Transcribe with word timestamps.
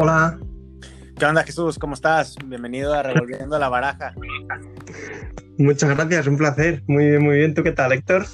Hola. 0.00 0.38
¿Qué 1.18 1.26
onda 1.26 1.42
Jesús? 1.42 1.76
¿Cómo 1.76 1.94
estás? 1.94 2.36
Bienvenido 2.44 2.94
a 2.94 3.02
Revolviendo 3.02 3.58
la 3.58 3.68
Baraja. 3.68 4.14
Muchas 5.58 5.90
gracias, 5.90 6.28
un 6.28 6.36
placer. 6.36 6.84
Muy 6.86 7.06
bien, 7.06 7.24
muy 7.24 7.38
bien. 7.38 7.52
¿Tú 7.52 7.64
qué 7.64 7.72
tal, 7.72 7.90
Héctor? 7.90 8.24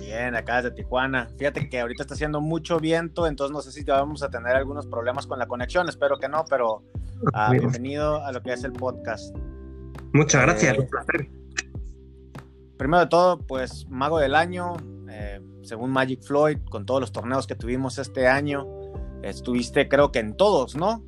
Bien, 0.00 0.34
acá 0.34 0.56
desde 0.56 0.72
Tijuana. 0.72 1.30
Fíjate 1.38 1.70
que 1.70 1.80
ahorita 1.80 2.02
está 2.02 2.12
haciendo 2.12 2.42
mucho 2.42 2.78
viento, 2.78 3.26
entonces 3.26 3.54
no 3.54 3.62
sé 3.62 3.72
si 3.72 3.84
vamos 3.84 4.22
a 4.22 4.28
tener 4.28 4.54
algunos 4.54 4.86
problemas 4.86 5.26
con 5.26 5.38
la 5.38 5.46
conexión, 5.46 5.88
espero 5.88 6.18
que 6.18 6.28
no, 6.28 6.44
pero 6.44 6.82
uh, 7.22 7.52
bienvenido 7.52 8.22
a 8.22 8.30
lo 8.30 8.42
que 8.42 8.52
es 8.52 8.62
el 8.62 8.72
podcast. 8.72 9.34
Muchas 10.12 10.42
gracias, 10.42 10.76
eh, 10.76 10.80
un 10.80 10.88
placer. 10.88 11.30
Primero 12.76 13.00
de 13.00 13.06
todo, 13.06 13.38
pues 13.38 13.86
Mago 13.88 14.18
del 14.18 14.34
Año, 14.34 14.74
eh, 15.08 15.40
según 15.62 15.90
Magic 15.90 16.22
Floyd, 16.22 16.58
con 16.68 16.84
todos 16.84 17.00
los 17.00 17.12
torneos 17.12 17.46
que 17.46 17.54
tuvimos 17.54 17.96
este 17.96 18.28
año, 18.28 18.75
estuviste 19.28 19.88
creo 19.88 20.12
que 20.12 20.20
en 20.20 20.36
todos, 20.36 20.76
¿no? 20.76 21.04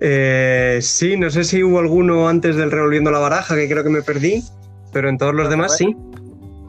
Eh, 0.00 0.80
sí, 0.82 1.16
no 1.16 1.30
sé 1.30 1.44
si 1.44 1.62
hubo 1.62 1.78
alguno 1.78 2.28
antes 2.28 2.56
del 2.56 2.70
Revolviendo 2.70 3.10
la 3.10 3.18
Baraja, 3.18 3.54
que 3.54 3.68
creo 3.68 3.84
que 3.84 3.90
me 3.90 4.02
perdí, 4.02 4.42
pero 4.92 5.08
en 5.08 5.18
todos 5.18 5.34
los 5.34 5.48
demás 5.48 5.76
sí. 5.76 5.96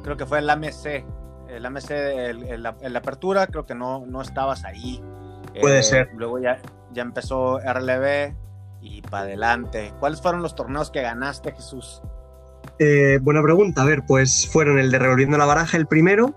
Creo 0.03 0.17
que 0.17 0.25
fue 0.25 0.39
el 0.39 0.49
AMC. 0.49 1.03
El 1.49 1.65
AMC, 1.65 1.91
en 1.91 2.63
la, 2.63 2.69
apertura, 2.95 3.47
creo 3.47 3.65
que 3.65 3.75
no, 3.75 4.05
no 4.05 4.21
estabas 4.21 4.63
ahí. 4.65 5.01
Puede 5.59 5.79
eh, 5.79 5.83
ser. 5.83 6.09
Luego 6.15 6.39
ya, 6.39 6.61
ya 6.93 7.01
empezó 7.01 7.59
RLB 7.59 8.35
y 8.81 9.01
para 9.01 9.23
adelante. 9.23 9.93
¿Cuáles 9.99 10.21
fueron 10.21 10.41
los 10.41 10.55
torneos 10.55 10.91
que 10.91 11.01
ganaste, 11.01 11.51
Jesús? 11.53 12.01
Eh, 12.79 13.19
buena 13.21 13.41
pregunta. 13.41 13.81
A 13.81 13.85
ver, 13.85 14.03
pues 14.05 14.47
fueron 14.51 14.79
el 14.79 14.91
de 14.91 14.99
Revolviendo 14.99 15.37
la 15.37 15.45
Baraja 15.45 15.77
el 15.77 15.87
primero, 15.87 16.35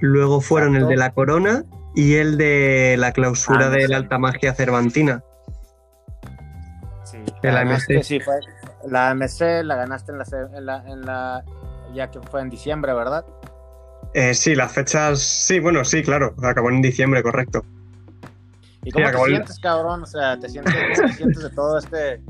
luego 0.00 0.40
fueron 0.40 0.76
el 0.76 0.86
de 0.86 0.96
la 0.96 1.12
Corona 1.12 1.64
y 1.94 2.14
el 2.14 2.36
de 2.36 2.96
la 2.98 3.12
clausura 3.12 3.66
ah, 3.66 3.70
de 3.70 3.88
la 3.88 3.96
Alta 3.98 4.18
Magia 4.18 4.54
Cervantina. 4.54 5.22
La 7.42 7.60
AMC. 7.60 8.02
Sí, 8.02 8.20
fue, 8.20 8.40
la 8.88 9.10
AMC 9.10 9.64
la 9.64 9.76
ganaste 9.76 10.12
en 10.12 10.66
la, 10.66 10.84
en 10.86 11.02
la, 11.02 11.44
ya 11.94 12.10
que 12.10 12.20
fue 12.20 12.40
en 12.40 12.50
diciembre, 12.50 12.92
¿verdad? 12.94 13.24
Eh, 14.14 14.34
sí, 14.34 14.54
las 14.54 14.72
fechas, 14.72 15.20
sí, 15.20 15.60
bueno, 15.60 15.84
sí, 15.84 16.02
claro, 16.02 16.34
acabó 16.42 16.70
en 16.70 16.80
diciembre, 16.80 17.22
correcto. 17.22 17.64
¿Y 18.82 18.90
cómo 18.92 19.10
te 19.10 19.24
sientes, 19.24 19.58
cabrón? 19.58 20.02
O 20.02 20.06
sea, 20.06 20.38
¿te 20.38 20.48
sientes, 20.48 20.74
te 21.00 21.12
sientes 21.14 21.42
de 21.42 21.50
todo 21.50 21.78
este, 21.78 22.22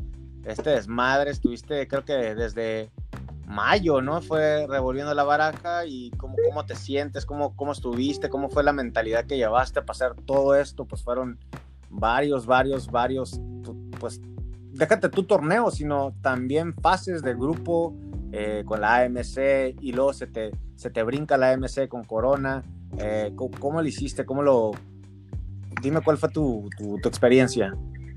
este 0.44 0.70
desmadre? 0.70 1.30
Estuviste, 1.30 1.86
creo 1.86 2.04
que 2.04 2.34
desde 2.34 2.90
mayo, 3.46 4.00
¿no? 4.00 4.20
Fue 4.22 4.66
revolviendo 4.66 5.14
la 5.14 5.24
baraja 5.24 5.86
y 5.86 6.10
cómo, 6.12 6.36
cómo 6.48 6.64
te 6.66 6.74
sientes, 6.76 7.26
cómo, 7.26 7.54
cómo 7.56 7.72
estuviste, 7.72 8.28
cómo 8.28 8.48
fue 8.48 8.64
la 8.64 8.72
mentalidad 8.72 9.26
que 9.26 9.36
llevaste 9.36 9.80
a 9.80 9.84
pasar 9.84 10.14
todo 10.26 10.54
esto, 10.54 10.84
pues 10.84 11.02
fueron 11.02 11.38
varios, 11.90 12.46
varios, 12.46 12.90
varios, 12.90 13.40
pues 14.00 14.20
déjate 14.72 15.08
tu 15.08 15.24
torneo, 15.24 15.70
sino 15.70 16.14
también 16.20 16.74
fases 16.74 17.22
del 17.22 17.36
grupo 17.36 17.94
eh, 18.32 18.64
con 18.66 18.80
la 18.80 19.02
AMC 19.02 19.76
y 19.80 19.92
luego 19.92 20.12
se 20.12 20.26
te, 20.26 20.50
se 20.74 20.90
te 20.90 21.02
brinca 21.02 21.36
la 21.36 21.52
AMC 21.52 21.88
con 21.88 22.04
Corona. 22.04 22.62
Eh, 22.98 23.32
¿cómo, 23.36 23.80
lo 23.80 23.88
hiciste? 23.88 24.24
¿Cómo 24.24 24.42
lo...? 24.42 24.72
Dime 25.82 26.00
cuál 26.00 26.16
fue 26.16 26.28
tu, 26.30 26.68
experiencia. 27.04 27.74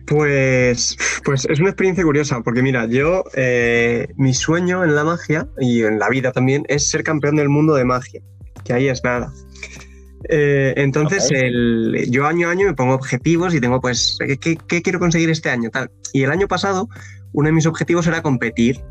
Pues, 0.08 0.98
pues 1.26 1.46
es 1.50 1.60
una 1.60 1.70
experiencia 1.70 2.04
curiosa, 2.04 2.42
porque 2.42 2.64
mira, 2.64 2.86
yo, 2.88 3.26
eh, 3.36 4.08
mi 4.16 4.34
sueño 4.34 4.86
en 4.86 4.96
la 4.96 5.04
magia 5.04 5.50
y 5.60 5.84
en 5.84 6.00
la 6.00 6.08
vida 6.08 6.32
también 6.32 6.64
es 6.70 6.90
ser 6.90 7.04
campeón 7.04 7.36
del 7.36 7.50
mundo 7.50 7.76
de 7.76 7.84
magia, 7.84 8.22
que 8.64 8.72
ahí 8.72 8.88
es 8.88 9.04
nada. 9.04 9.34
Eh, 10.30 10.74
entonces, 10.78 11.30
yo 12.10 12.26
año 12.26 12.48
a 12.48 12.52
año 12.52 12.68
me 12.68 12.74
pongo 12.74 12.94
objetivos 12.94 13.54
y 13.54 13.60
tengo, 13.60 13.82
pues, 13.82 14.18
¿qué, 14.40 14.82
quiero 14.82 15.00
conseguir 15.00 15.30
este 15.30 15.50
año? 15.50 15.70
Tal. 15.70 15.92
Y 16.14 16.24
el 16.24 16.32
año 16.32 16.48
pasado, 16.48 16.88
uno 17.34 17.48
de 17.48 17.54
mis 17.54 17.66
objetivos 17.66 18.08
era 18.08 18.22
competir. 18.22 18.82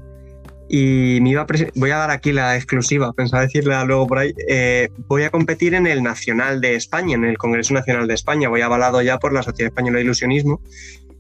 Y 0.69 1.21
me 1.23 1.31
iba 1.31 1.43
a 1.43 1.47
voy 1.77 1.93
a 1.93 1.97
dar 1.97 2.11
aquí 2.11 2.33
la 2.33 2.57
exclusiva, 2.57 3.13
pensaba 3.13 3.43
decirla 3.43 3.85
luego 3.85 4.09
por 4.09 4.19
ahí. 4.19 4.35
Eh, 4.49 4.89
voy 5.07 5.23
a 5.23 5.31
competir 5.31 5.75
en 5.75 5.87
el 5.87 6.03
Nacional 6.03 6.61
de 6.61 6.75
España, 6.75 7.15
en 7.15 7.25
el 7.25 7.39
Congreso 7.39 7.73
Nacional 7.73 8.09
de 8.09 8.15
España. 8.15 8.49
Voy 8.49 8.63
avalado 8.63 9.01
ya 9.01 9.19
por 9.19 9.33
la 9.33 9.45
Sociedad 9.45 9.71
Española 9.71 9.99
de 9.99 10.05
Ilusionismo 10.05 10.61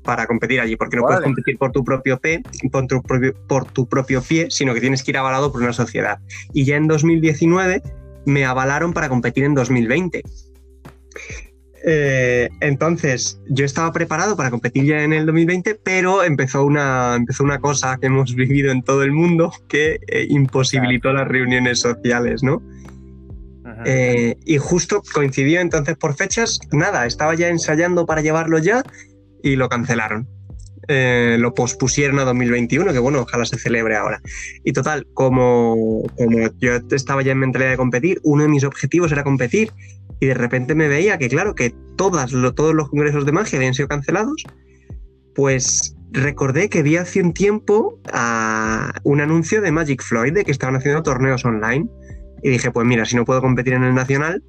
para 0.06 0.26
competir 0.26 0.60
allí, 0.60 0.76
porque 0.76 0.96
no 0.96 1.02
puedes 1.02 1.20
competir 1.20 1.58
por 1.58 1.72
tu 1.72 1.84
propio 1.84 2.18
pie, 2.18 2.42
por 2.72 2.86
tu 2.86 3.02
propio, 3.02 3.34
por 3.46 3.70
tu 3.70 3.86
propio 3.86 4.22
pie, 4.22 4.46
sino 4.50 4.72
que 4.72 4.80
tienes 4.80 5.02
que 5.02 5.10
ir 5.10 5.18
avalado 5.18 5.52
por 5.52 5.60
una 5.60 5.74
sociedad. 5.74 6.18
Y 6.54 6.64
ya 6.64 6.76
en 6.76 6.86
2019 6.86 7.82
me 8.24 8.46
avalaron 8.46 8.94
para 8.94 9.08
competir 9.10 9.44
en 9.44 9.54
2020. 9.54 10.22
Eh, 11.88 12.48
entonces, 12.60 13.38
yo 13.48 13.64
estaba 13.64 13.92
preparado 13.92 14.36
para 14.36 14.50
competir 14.50 14.84
ya 14.84 15.02
en 15.02 15.12
el 15.12 15.26
2020, 15.26 15.76
pero 15.82 16.24
empezó 16.24 16.64
una, 16.64 17.14
empezó 17.14 17.44
una 17.44 17.60
cosa 17.60 17.98
que 18.00 18.06
hemos 18.06 18.34
vivido 18.36 18.72
en 18.72 18.82
todo 18.82 19.02
el 19.02 19.12
mundo 19.12 19.52
que 19.68 19.98
eh, 20.08 20.26
imposibilitó 20.28 21.12
las 21.12 21.28
reuniones 21.28 21.80
sociales, 21.80 22.42
¿no? 22.42 22.62
Eh, 23.84 24.36
y 24.44 24.56
justo 24.58 25.02
coincidió 25.12 25.60
entonces 25.60 25.96
por 25.96 26.14
fechas, 26.14 26.58
nada, 26.72 27.04
estaba 27.04 27.34
ya 27.34 27.48
ensayando 27.48 28.06
para 28.06 28.22
llevarlo 28.22 28.58
ya 28.58 28.82
y 29.46 29.54
lo 29.54 29.68
cancelaron. 29.68 30.28
Eh, 30.88 31.36
lo 31.38 31.54
pospusieron 31.54 32.18
a 32.18 32.24
2021, 32.24 32.92
que 32.92 32.98
bueno, 32.98 33.20
ojalá 33.20 33.44
se 33.44 33.58
celebre 33.58 33.96
ahora. 33.96 34.20
Y 34.64 34.72
total, 34.72 35.06
como, 35.14 36.02
como 36.16 36.48
yo 36.58 36.72
estaba 36.90 37.22
ya 37.22 37.32
en 37.32 37.38
mentalidad 37.38 37.70
de 37.70 37.76
competir, 37.76 38.20
uno 38.24 38.42
de 38.42 38.48
mis 38.48 38.64
objetivos 38.64 39.12
era 39.12 39.24
competir 39.24 39.72
y 40.20 40.26
de 40.26 40.34
repente 40.34 40.74
me 40.74 40.88
veía 40.88 41.18
que 41.18 41.28
claro, 41.28 41.54
que 41.54 41.74
todas, 41.96 42.32
todos 42.54 42.74
los 42.74 42.88
congresos 42.88 43.24
de 43.26 43.32
magia 43.32 43.58
habían 43.58 43.74
sido 43.74 43.88
cancelados, 43.88 44.44
pues 45.34 45.96
recordé 46.10 46.68
que 46.68 46.82
vi 46.82 46.96
hace 46.96 47.20
un 47.20 47.32
tiempo 47.32 48.00
un 49.02 49.20
anuncio 49.20 49.60
de 49.60 49.72
Magic 49.72 50.02
Floyd 50.02 50.32
de 50.32 50.44
que 50.44 50.52
estaban 50.52 50.76
haciendo 50.76 51.02
torneos 51.02 51.44
online 51.44 51.88
y 52.42 52.50
dije, 52.50 52.70
pues 52.70 52.86
mira, 52.86 53.04
si 53.04 53.16
no 53.16 53.24
puedo 53.24 53.40
competir 53.40 53.74
en 53.74 53.84
el 53.84 53.94
nacional, 53.94 54.42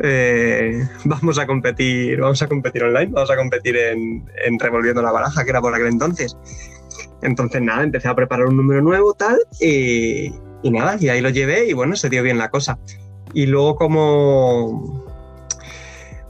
eh, 0.00 0.88
vamos 1.04 1.38
a 1.38 1.46
competir, 1.46 2.20
vamos 2.20 2.40
a 2.42 2.48
competir 2.48 2.82
online, 2.84 3.12
vamos 3.12 3.30
a 3.30 3.36
competir 3.36 3.76
en, 3.76 4.58
Revolviendo 4.58 5.02
la 5.02 5.12
Baraja, 5.12 5.44
que 5.44 5.50
era 5.50 5.60
por 5.60 5.74
aquel 5.74 5.88
entonces. 5.88 6.36
Entonces, 7.22 7.60
nada, 7.62 7.82
empecé 7.82 8.08
a 8.08 8.14
preparar 8.14 8.46
un 8.46 8.56
número 8.56 8.80
nuevo, 8.80 9.14
tal, 9.14 9.38
y, 9.60 10.30
nada, 10.62 10.96
y 11.00 11.08
ahí 11.08 11.20
lo 11.20 11.30
llevé 11.30 11.68
y 11.68 11.72
bueno, 11.72 11.96
se 11.96 12.08
dio 12.08 12.22
bien 12.22 12.38
la 12.38 12.48
cosa. 12.48 12.78
Y 13.34 13.46
luego 13.46 13.76
como, 13.76 15.04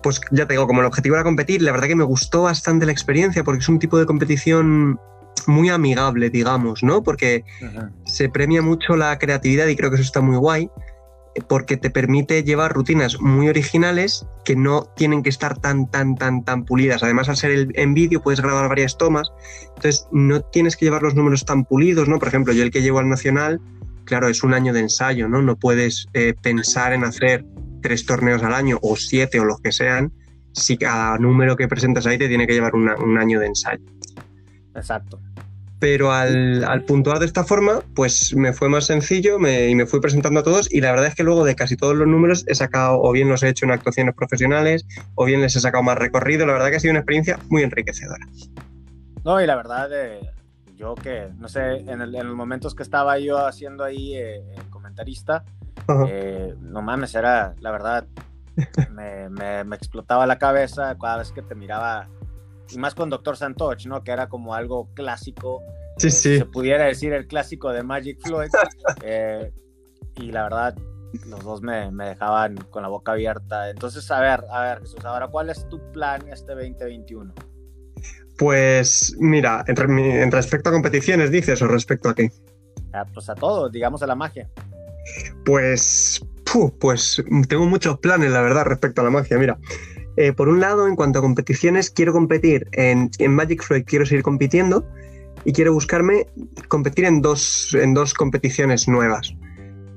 pues 0.03 0.21
ya 0.31 0.47
te 0.47 0.55
digo, 0.55 0.67
como 0.67 0.81
el 0.81 0.87
objetivo 0.87 1.17
era 1.17 1.25
competir, 1.25 1.63
la 1.63 1.73
verdad 1.73 1.89
que 1.89 1.97
me 1.97 2.05
gustó 2.05 2.43
bastante 2.43 2.87
la 2.87 2.93
experiencia 2.93 3.45
porque 3.45 3.61
es 3.61 3.69
un 3.69 3.79
tipo 3.79 3.99
de 3.99 4.07
competición 4.07 4.99
muy 5.47 5.69
amigable, 5.69 6.31
digamos, 6.31 6.83
¿no? 6.83 7.03
Porque 7.03 7.45
se 8.05 8.29
premia 8.29 8.63
mucho 8.63 8.97
la 8.97 9.19
creatividad 9.19 9.67
y 9.67 9.77
creo 9.77 9.91
que 9.91 9.97
eso 9.97 10.05
está 10.05 10.21
muy 10.21 10.37
guay 10.37 10.71
porque 11.49 11.77
te 11.77 11.91
permite 11.91 12.43
llevar 12.43 12.73
rutinas 12.73 13.21
muy 13.21 13.49
originales 13.49 14.27
que 14.45 14.57
no 14.57 14.85
tienen 14.97 15.23
que 15.23 15.29
estar 15.29 15.59
tan, 15.59 15.91
tan, 15.91 16.17
tan, 16.17 16.45
tan 16.45 16.65
pulidas. 16.65 17.03
Además, 17.03 17.29
al 17.29 17.37
ser 17.37 17.69
en 17.75 17.95
vídeo 17.95 18.23
puedes 18.23 18.41
grabar 18.41 18.69
varias 18.69 18.97
tomas, 18.99 19.31
entonces 19.77 20.07
no 20.13 20.41
tienes 20.41 20.77
que 20.77 20.87
llevar 20.87 21.03
los 21.03 21.15
números 21.15 21.45
tan 21.45 21.65
pulidos, 21.65 22.09
¿no? 22.09 22.19
Por 22.19 22.29
ejemplo, 22.29 22.53
yo 22.53 22.63
el 22.63 22.71
que 22.71 22.83
llevo 22.83 22.99
al 22.99 23.09
Nacional, 23.09 23.61
claro, 24.05 24.29
es 24.29 24.43
un 24.43 24.55
año 24.55 24.73
de 24.73 24.81
ensayo, 24.81 25.29
¿no? 25.29 25.43
No 25.43 25.57
puedes 25.57 26.07
eh, 26.15 26.35
pensar 26.43 26.93
en 26.93 27.05
hacer 27.05 27.45
tres 27.83 28.05
torneos 28.07 28.43
al 28.43 28.55
año 28.55 28.79
o 28.83 28.97
siete 28.97 29.39
o 29.39 29.45
los 29.45 29.61
que 29.61 29.73
sean, 29.73 30.13
si 30.53 30.77
cada 30.77 31.19
número 31.19 31.57
que 31.57 31.69
presentas 31.69 32.07
ahí 32.07 32.19
te 32.19 32.29
tiene 32.29 32.47
que 32.47 32.55
llevar 32.55 32.75
un 32.75 33.19
año 33.19 33.39
de 33.39 33.47
ensayo. 33.47 33.85
Exacto 34.75 35.21
pero 35.79 36.13
al, 36.13 36.85
puntuar 36.87 37.19
de 37.19 37.27
esta 37.27 37.45
forma, 37.45 37.81
pues 37.95 38.35
me 38.35 38.53
fue 38.53 38.69
más 38.69 38.87
sencillo 38.87 39.37
y 39.37 39.75
me 39.75 39.87
fui 39.87 40.01
presentando 40.01 40.41
a 40.41 40.43
todos 40.43 40.73
y 40.73 40.81
la 40.81 40.91
verdad 40.91 41.07
es 41.07 41.15
que 41.15 41.23
luego 41.23 41.45
de 41.45 41.55
casi 41.55 41.77
todos 41.77 41.95
los 41.95 42.09
números 42.09 42.45
he 42.49 42.55
sacado, 42.55 43.01
o 43.01 43.13
bien 43.13 43.29
los 43.29 43.43
he 43.43 43.49
hecho 43.49 43.65
en 43.65 43.71
actuaciones 43.71 44.15
profesionales, 44.15 44.87
o 45.15 45.25
bien 45.25 45.41
les 45.41 45.55
he 45.57 45.61
sacado 45.61 45.83
más 45.83 45.97
recorrido, 45.99 46.47
la 46.47 46.55
verdad 46.55 46.71
que 46.71 46.77
ha 46.77 46.81
sido 46.81 46.93
una 46.93 47.01
experiencia 47.01 47.39
muy 47.49 47.63
enriquecedora. 47.63 48.27
No, 49.25 49.41
y 49.41 49.47
la 49.47 49.57
verdad, 49.57 49.91
eh, 49.93 50.21
yo 50.77 50.95
que, 50.95 51.29
no 51.39 51.49
sé, 51.49 51.85
en, 51.87 52.13
los 52.13 52.35
momentos 52.35 52.75
que 52.75 52.83
estaba 52.83 53.19
yo 53.19 53.47
haciendo 53.47 53.85
ahí 53.85 54.17
eh, 54.17 54.43
comentarista, 54.71 55.45
eh, 56.09 56.55
no 56.61 56.83
mames, 56.83 57.15
era, 57.15 57.55
la 57.61 57.71
verdad, 57.71 58.07
me, 58.91 59.29
me 59.65 59.77
explotaba 59.77 60.27
la 60.27 60.39
cabeza 60.39 60.97
cada 61.01 61.19
vez 61.19 61.31
que 61.31 61.43
te 61.43 61.55
miraba 61.55 62.09
y 62.71 62.79
más 62.79 62.95
con 62.95 63.11
Doctor 63.11 63.37
Santoch, 63.37 63.87
¿no? 63.87 64.03
Que 64.03 64.13
era 64.13 64.29
como 64.29 64.55
algo 64.55 64.89
clásico. 64.95 65.63
Sí, 65.97 66.09
eh, 66.09 66.11
sí. 66.11 66.39
Se 66.39 66.45
pudiera 66.45 66.85
decir 66.85 67.13
el 67.13 67.27
clásico 67.27 67.73
de 67.73 67.83
Magic 67.83 68.19
Floyd. 68.23 68.51
Eh, 69.05 69.53
y 70.17 70.33
la 70.33 70.45
verdad, 70.45 70.75
los 71.27 71.45
dos 71.45 71.63
me, 71.63 71.91
me, 71.91 72.09
dejaban 72.09 72.57
con 72.71 72.83
la 72.83 72.89
boca 72.89 73.13
abierta. 73.13 73.71
Entonces, 73.71 74.11
a 74.11 74.21
ver, 74.21 74.45
a 74.51 74.63
ver, 74.63 74.81
Jesús, 74.81 75.05
ahora, 75.05 75.29
¿cuál 75.29 75.51
es 75.51 75.69
tu 75.69 75.81
plan 75.93 76.27
este 76.29 76.55
2021? 76.55 77.33
Pues 78.39 79.17
mira, 79.19 79.65
en, 79.67 80.31
respecto 80.31 80.69
a 80.69 80.73
competiciones, 80.73 81.33
dices, 81.33 81.61
o 81.61 81.67
respecto 81.67 82.09
a 82.09 82.15
qué? 82.15 82.31
pues 83.13 83.29
a 83.29 83.35
todo, 83.35 83.69
digamos 83.69 84.03
a 84.03 84.07
la 84.07 84.15
magia. 84.15 84.49
Pues, 85.45 86.25
pues 86.81 87.23
tengo 87.49 87.67
muchos 87.67 87.99
planes, 87.99 88.31
la 88.31 88.41
verdad, 88.41 88.65
respecto 88.65 89.01
a 89.01 89.05
la 89.05 89.11
magia. 89.11 89.39
Mira, 89.39 89.59
Eh, 90.21 90.33
por 90.33 90.49
un 90.49 90.59
lado, 90.59 90.89
en 90.89 90.97
cuanto 90.97 91.21
a 91.21 91.23
competiciones, 91.23 91.91
quiero 91.91 92.13
competir 92.13 92.67
en, 92.73 93.09
Magic 93.29 93.63
Floyd, 93.63 93.85
quiero 93.87 94.05
seguir 94.05 94.25
compitiendo 94.25 94.85
y 95.45 95.53
quiero 95.53 95.73
buscarme 95.73 96.27
competir 96.67 97.05
en 97.05 97.23
dos, 97.23 97.77
en 97.81 97.95
dos 97.95 98.15
competiciones 98.15 98.89
nuevas. 98.89 99.33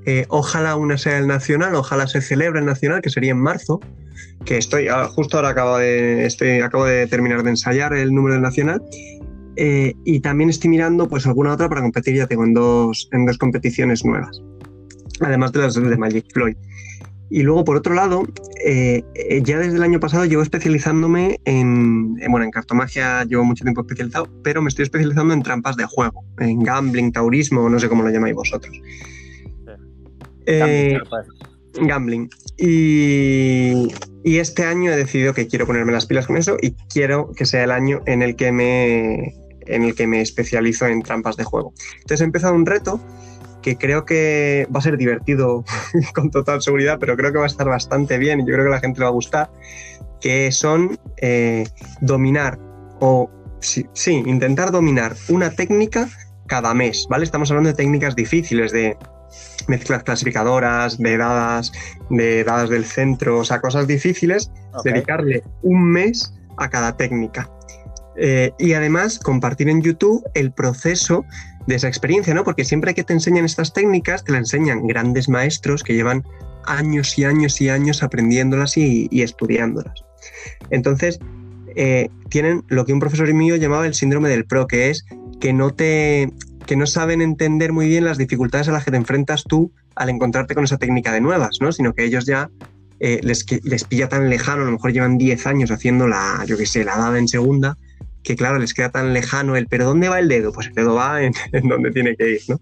Eh, 0.06 0.26
ojalá 0.28 0.76
una 0.76 0.96
sea 0.96 1.18
el 1.18 1.26
nacional, 1.26 1.74
ojalá 1.74 2.06
se 2.06 2.20
celebre 2.20 2.60
el 2.60 2.66
nacional, 2.66 3.02
que 3.02 3.10
sería 3.10 3.32
en 3.32 3.40
marzo, 3.40 3.80
que 4.44 4.58
estoy, 4.58 4.86
ah, 4.86 5.08
justo 5.08 5.38
ahora 5.38 5.48
acabo 5.48 5.78
de, 5.78 6.24
estoy, 6.24 6.60
acabo 6.60 6.84
de 6.84 7.08
terminar 7.08 7.42
de 7.42 7.50
ensayar 7.50 7.92
el 7.92 8.14
número 8.14 8.34
del 8.34 8.42
nacional. 8.42 8.80
Eh, 9.56 9.94
y 10.04 10.20
también 10.20 10.50
estoy 10.50 10.70
mirando 10.70 11.08
pues 11.08 11.26
alguna 11.26 11.52
otra 11.52 11.68
para 11.68 11.80
competir, 11.80 12.14
ya 12.14 12.28
tengo 12.28 12.44
en 12.44 12.54
dos, 12.54 13.08
en 13.10 13.26
dos 13.26 13.38
competiciones 13.38 14.04
nuevas, 14.04 14.40
además 15.20 15.50
de 15.50 15.58
las 15.58 15.74
de 15.74 15.96
Magic 15.96 16.26
Floyd. 16.32 16.56
Y 17.34 17.44
luego, 17.44 17.64
por 17.64 17.76
otro 17.76 17.94
lado, 17.94 18.24
eh, 18.62 19.02
eh, 19.14 19.40
ya 19.42 19.58
desde 19.58 19.78
el 19.78 19.82
año 19.82 19.98
pasado 19.98 20.26
llevo 20.26 20.42
especializándome 20.42 21.40
en, 21.46 22.16
bueno, 22.28 22.44
en 22.44 22.50
cartomagia 22.50 23.24
llevo 23.24 23.42
mucho 23.42 23.64
tiempo 23.64 23.80
especializado, 23.80 24.28
pero 24.44 24.60
me 24.60 24.68
estoy 24.68 24.82
especializando 24.82 25.32
en 25.32 25.42
trampas 25.42 25.76
de 25.76 25.86
juego, 25.86 26.26
en 26.40 26.62
gambling, 26.62 27.10
taurismo, 27.10 27.70
no 27.70 27.80
sé 27.80 27.88
cómo 27.88 28.02
lo 28.02 28.10
llamáis 28.10 28.34
vosotros. 28.34 28.78
Eh, 30.44 30.98
gambling. 31.80 32.28
Y, 32.58 33.88
y, 34.22 34.36
este 34.36 34.64
año 34.64 34.92
he 34.92 34.96
decidido 34.96 35.32
que 35.32 35.46
quiero 35.46 35.66
ponerme 35.66 35.92
las 35.92 36.04
pilas 36.04 36.26
con 36.26 36.36
eso 36.36 36.58
y 36.60 36.72
quiero 36.92 37.32
que 37.32 37.46
sea 37.46 37.64
el 37.64 37.70
año 37.70 38.02
en 38.04 38.20
el 38.20 38.36
que 38.36 38.52
me, 38.52 39.34
en 39.60 39.84
el 39.84 39.94
que 39.94 40.06
me 40.06 40.20
especializo 40.20 40.86
en 40.86 41.00
trampas 41.00 41.36
de 41.36 41.44
juego. 41.44 41.72
Entonces 41.94 42.20
he 42.20 42.24
empezado 42.24 42.54
un 42.54 42.66
reto 42.66 43.00
que 43.62 43.78
creo 43.78 44.04
que 44.04 44.66
va 44.74 44.80
a 44.80 44.82
ser 44.82 44.96
divertido 44.96 45.64
con 46.14 46.30
total 46.30 46.60
seguridad, 46.60 46.98
pero 47.00 47.16
creo 47.16 47.32
que 47.32 47.38
va 47.38 47.44
a 47.44 47.48
estar 47.48 47.66
bastante 47.66 48.18
bien 48.18 48.40
y 48.40 48.46
yo 48.46 48.52
creo 48.52 48.64
que 48.64 48.72
a 48.72 48.74
la 48.74 48.80
gente 48.80 49.00
le 49.00 49.04
va 49.04 49.10
a 49.10 49.14
gustar, 49.14 49.50
que 50.20 50.52
son 50.52 50.98
eh, 51.18 51.64
dominar 52.00 52.58
o, 53.00 53.30
sí, 53.60 53.86
intentar 54.26 54.70
dominar 54.70 55.14
una 55.28 55.50
técnica 55.50 56.08
cada 56.46 56.74
mes, 56.74 57.06
¿vale? 57.08 57.24
Estamos 57.24 57.50
hablando 57.50 57.68
de 57.70 57.74
técnicas 57.74 58.14
difíciles, 58.14 58.72
de 58.72 58.96
mezclas 59.68 60.02
clasificadoras, 60.02 60.98
de 60.98 61.16
dadas, 61.16 61.72
de 62.10 62.44
dadas 62.44 62.68
del 62.68 62.84
centro, 62.84 63.38
o 63.38 63.44
sea, 63.44 63.60
cosas 63.60 63.86
difíciles, 63.86 64.50
dedicarle 64.84 65.42
un 65.62 65.90
mes 65.90 66.34
a 66.58 66.68
cada 66.68 66.96
técnica. 66.96 67.48
Eh, 68.16 68.52
y 68.58 68.74
además 68.74 69.18
compartir 69.18 69.70
en 69.70 69.80
YouTube 69.80 70.22
el 70.34 70.52
proceso 70.52 71.24
de 71.66 71.74
esa 71.74 71.88
experiencia, 71.88 72.34
¿no? 72.34 72.44
Porque 72.44 72.64
siempre 72.64 72.94
que 72.94 73.04
te 73.04 73.12
enseñan 73.12 73.44
estas 73.44 73.72
técnicas, 73.72 74.24
te 74.24 74.32
la 74.32 74.38
enseñan 74.38 74.86
grandes 74.86 75.28
maestros 75.28 75.82
que 75.82 75.94
llevan 75.94 76.24
años 76.66 77.18
y 77.18 77.24
años 77.24 77.60
y 77.60 77.68
años 77.68 78.02
aprendiéndolas 78.02 78.76
y, 78.76 79.08
estudiándolas. 79.22 80.04
Entonces, 80.70 81.18
eh, 81.74 82.08
tienen 82.28 82.64
lo 82.68 82.84
que 82.84 82.92
un 82.92 83.00
profesor 83.00 83.32
mío 83.32 83.56
llamaba 83.56 83.86
el 83.86 83.94
síndrome 83.94 84.28
del 84.28 84.44
pro, 84.44 84.66
que 84.66 84.90
es 84.90 85.04
que 85.40 85.52
no 85.52 85.72
te 85.72 86.30
que 86.66 86.76
no 86.76 86.86
saben 86.86 87.20
entender 87.20 87.72
muy 87.72 87.88
bien 87.88 88.04
las 88.04 88.18
dificultades 88.18 88.68
a 88.68 88.72
las 88.72 88.84
que 88.84 88.92
te 88.92 88.96
enfrentas 88.96 89.42
tú 89.42 89.72
al 89.96 90.10
encontrarte 90.10 90.54
con 90.54 90.62
esa 90.62 90.78
técnica 90.78 91.12
de 91.12 91.20
nuevas, 91.20 91.58
¿no? 91.60 91.72
Sino 91.72 91.92
que 91.92 92.04
ellos 92.04 92.24
ya 92.24 92.50
eh, 93.00 93.18
les, 93.24 93.44
les 93.64 93.82
pilla 93.82 94.08
tan 94.08 94.30
lejano, 94.30 94.62
a 94.62 94.66
lo 94.66 94.70
mejor 94.70 94.92
llevan 94.92 95.18
10 95.18 95.46
años 95.48 95.72
haciendo 95.72 96.06
la, 96.06 96.44
yo 96.46 96.56
qué 96.56 96.66
sé, 96.66 96.84
la 96.84 96.96
dada 96.96 97.18
en 97.18 97.26
segunda, 97.26 97.76
que 98.22 98.36
claro, 98.36 98.58
les 98.58 98.74
queda 98.74 98.90
tan 98.90 99.12
lejano 99.12 99.56
el, 99.56 99.66
pero 99.66 99.84
¿dónde 99.84 100.08
va 100.08 100.18
el 100.18 100.28
dedo? 100.28 100.52
Pues 100.52 100.68
el 100.68 100.74
dedo 100.74 100.94
va 100.94 101.22
en, 101.22 101.32
donde 101.68 101.90
tiene 101.90 102.16
que 102.16 102.32
ir, 102.32 102.40
¿no? 102.48 102.60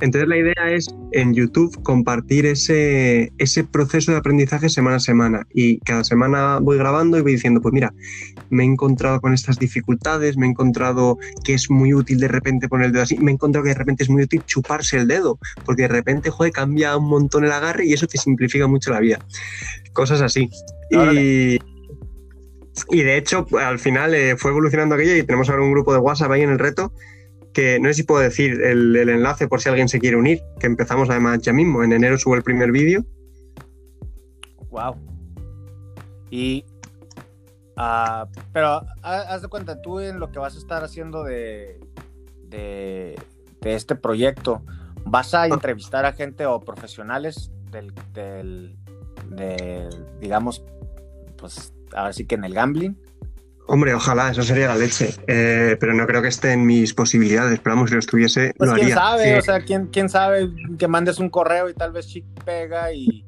Entonces 0.00 0.28
la 0.28 0.36
idea 0.36 0.70
es 0.70 0.88
en 1.12 1.34
YouTube 1.34 1.82
compartir 1.82 2.46
ese, 2.46 3.32
ese 3.38 3.64
proceso 3.64 4.12
de 4.12 4.18
aprendizaje 4.18 4.68
semana 4.68 4.96
a 4.96 5.00
semana 5.00 5.46
y 5.52 5.78
cada 5.80 6.04
semana 6.04 6.58
voy 6.60 6.78
grabando 6.78 7.18
y 7.18 7.22
voy 7.22 7.32
diciendo, 7.32 7.60
pues 7.60 7.72
mira, 7.72 7.92
me 8.50 8.62
he 8.62 8.66
encontrado 8.66 9.20
con 9.20 9.34
estas 9.34 9.58
dificultades, 9.58 10.36
me 10.36 10.46
he 10.46 10.50
encontrado 10.50 11.18
que 11.44 11.54
es 11.54 11.70
muy 11.70 11.94
útil 11.94 12.18
de 12.20 12.28
repente 12.28 12.68
poner 12.68 12.86
el 12.86 12.92
dedo 12.92 13.02
así, 13.02 13.18
me 13.18 13.30
he 13.30 13.34
encontrado 13.34 13.64
que 13.64 13.70
de 13.70 13.78
repente 13.78 14.04
es 14.04 14.10
muy 14.10 14.22
útil 14.22 14.42
chuparse 14.46 14.98
el 14.98 15.08
dedo, 15.08 15.38
porque 15.64 15.82
de 15.82 15.88
repente, 15.88 16.30
joder, 16.30 16.52
cambia 16.52 16.96
un 16.96 17.08
montón 17.08 17.44
el 17.44 17.52
agarre 17.52 17.86
y 17.86 17.92
eso 17.92 18.06
te 18.06 18.18
simplifica 18.18 18.66
mucho 18.66 18.90
la 18.90 19.00
vida. 19.00 19.18
Cosas 19.92 20.20
así. 20.20 20.48
Y, 20.90 21.58
y 22.90 23.02
de 23.02 23.16
hecho, 23.16 23.46
al 23.58 23.78
final 23.78 24.14
eh, 24.14 24.36
fue 24.36 24.50
evolucionando 24.50 24.94
aquello 24.94 25.14
y 25.14 25.22
tenemos 25.22 25.48
ahora 25.48 25.62
un 25.62 25.72
grupo 25.72 25.92
de 25.92 25.98
WhatsApp 25.98 26.30
ahí 26.32 26.42
en 26.42 26.50
el 26.50 26.58
reto 26.58 26.92
que 27.52 27.80
no 27.80 27.88
sé 27.88 27.94
si 27.94 28.02
puedo 28.04 28.20
decir 28.20 28.62
el, 28.62 28.94
enlace 28.96 29.48
por 29.48 29.60
si 29.60 29.68
alguien 29.68 29.88
se 29.88 29.98
quiere 29.98 30.16
unir, 30.16 30.40
que 30.60 30.68
empezamos 30.68 31.10
además 31.10 31.40
ya 31.40 31.52
mismo. 31.52 31.82
En 31.82 31.92
enero 31.92 32.16
subo 32.16 32.36
el 32.36 32.42
primer 32.42 32.70
vídeo. 32.70 33.04
Wow. 34.70 34.96
Y. 36.30 36.64
Ah, 37.76 38.28
pero 38.52 38.82
haz 39.02 39.42
de 39.42 39.48
cuenta, 39.48 39.80
tú 39.80 39.98
en 40.00 40.20
lo 40.20 40.30
que 40.30 40.38
vas 40.38 40.54
a 40.56 40.58
estar 40.58 40.84
haciendo 40.84 41.24
de, 41.24 41.80
de, 42.44 43.16
este 43.62 43.94
proyecto, 43.94 44.62
¿vas 45.04 45.34
a 45.34 45.42
ah. 45.42 45.46
entrevistar 45.48 46.04
a 46.04 46.12
gente 46.12 46.46
o 46.46 46.60
profesionales 46.60 47.52
del, 47.72 47.92
del 48.14 48.76
digamos, 50.20 50.64
pues 51.36 51.72
ahora 51.94 52.12
sí 52.12 52.26
que 52.26 52.34
en 52.34 52.44
el 52.44 52.54
gambling. 52.54 52.96
Hombre, 53.70 53.92
ojalá, 53.92 54.30
eso 54.30 54.42
sería 54.42 54.68
la 54.68 54.76
leche. 54.76 55.10
Eh, 55.26 55.76
pero 55.78 55.92
no 55.92 56.06
creo 56.06 56.22
que 56.22 56.28
esté 56.28 56.52
en 56.52 56.64
mis 56.64 56.94
posibilidades. 56.94 57.60
Pero 57.60 57.76
vamos, 57.76 57.90
si 57.90 57.94
lo 57.94 58.00
estuviese, 58.00 58.54
pues 58.56 58.70
lo 58.70 58.76
quién 58.76 58.90
sabe, 58.90 59.36
o 59.36 59.42
sea, 59.42 59.60
¿quién, 59.60 59.88
quién 59.88 60.08
sabe 60.08 60.50
que 60.78 60.88
mandes 60.88 61.18
un 61.18 61.28
correo 61.28 61.68
y 61.68 61.74
tal 61.74 61.92
vez 61.92 62.06
Chic 62.06 62.24
pega 62.44 62.92
y, 62.94 63.24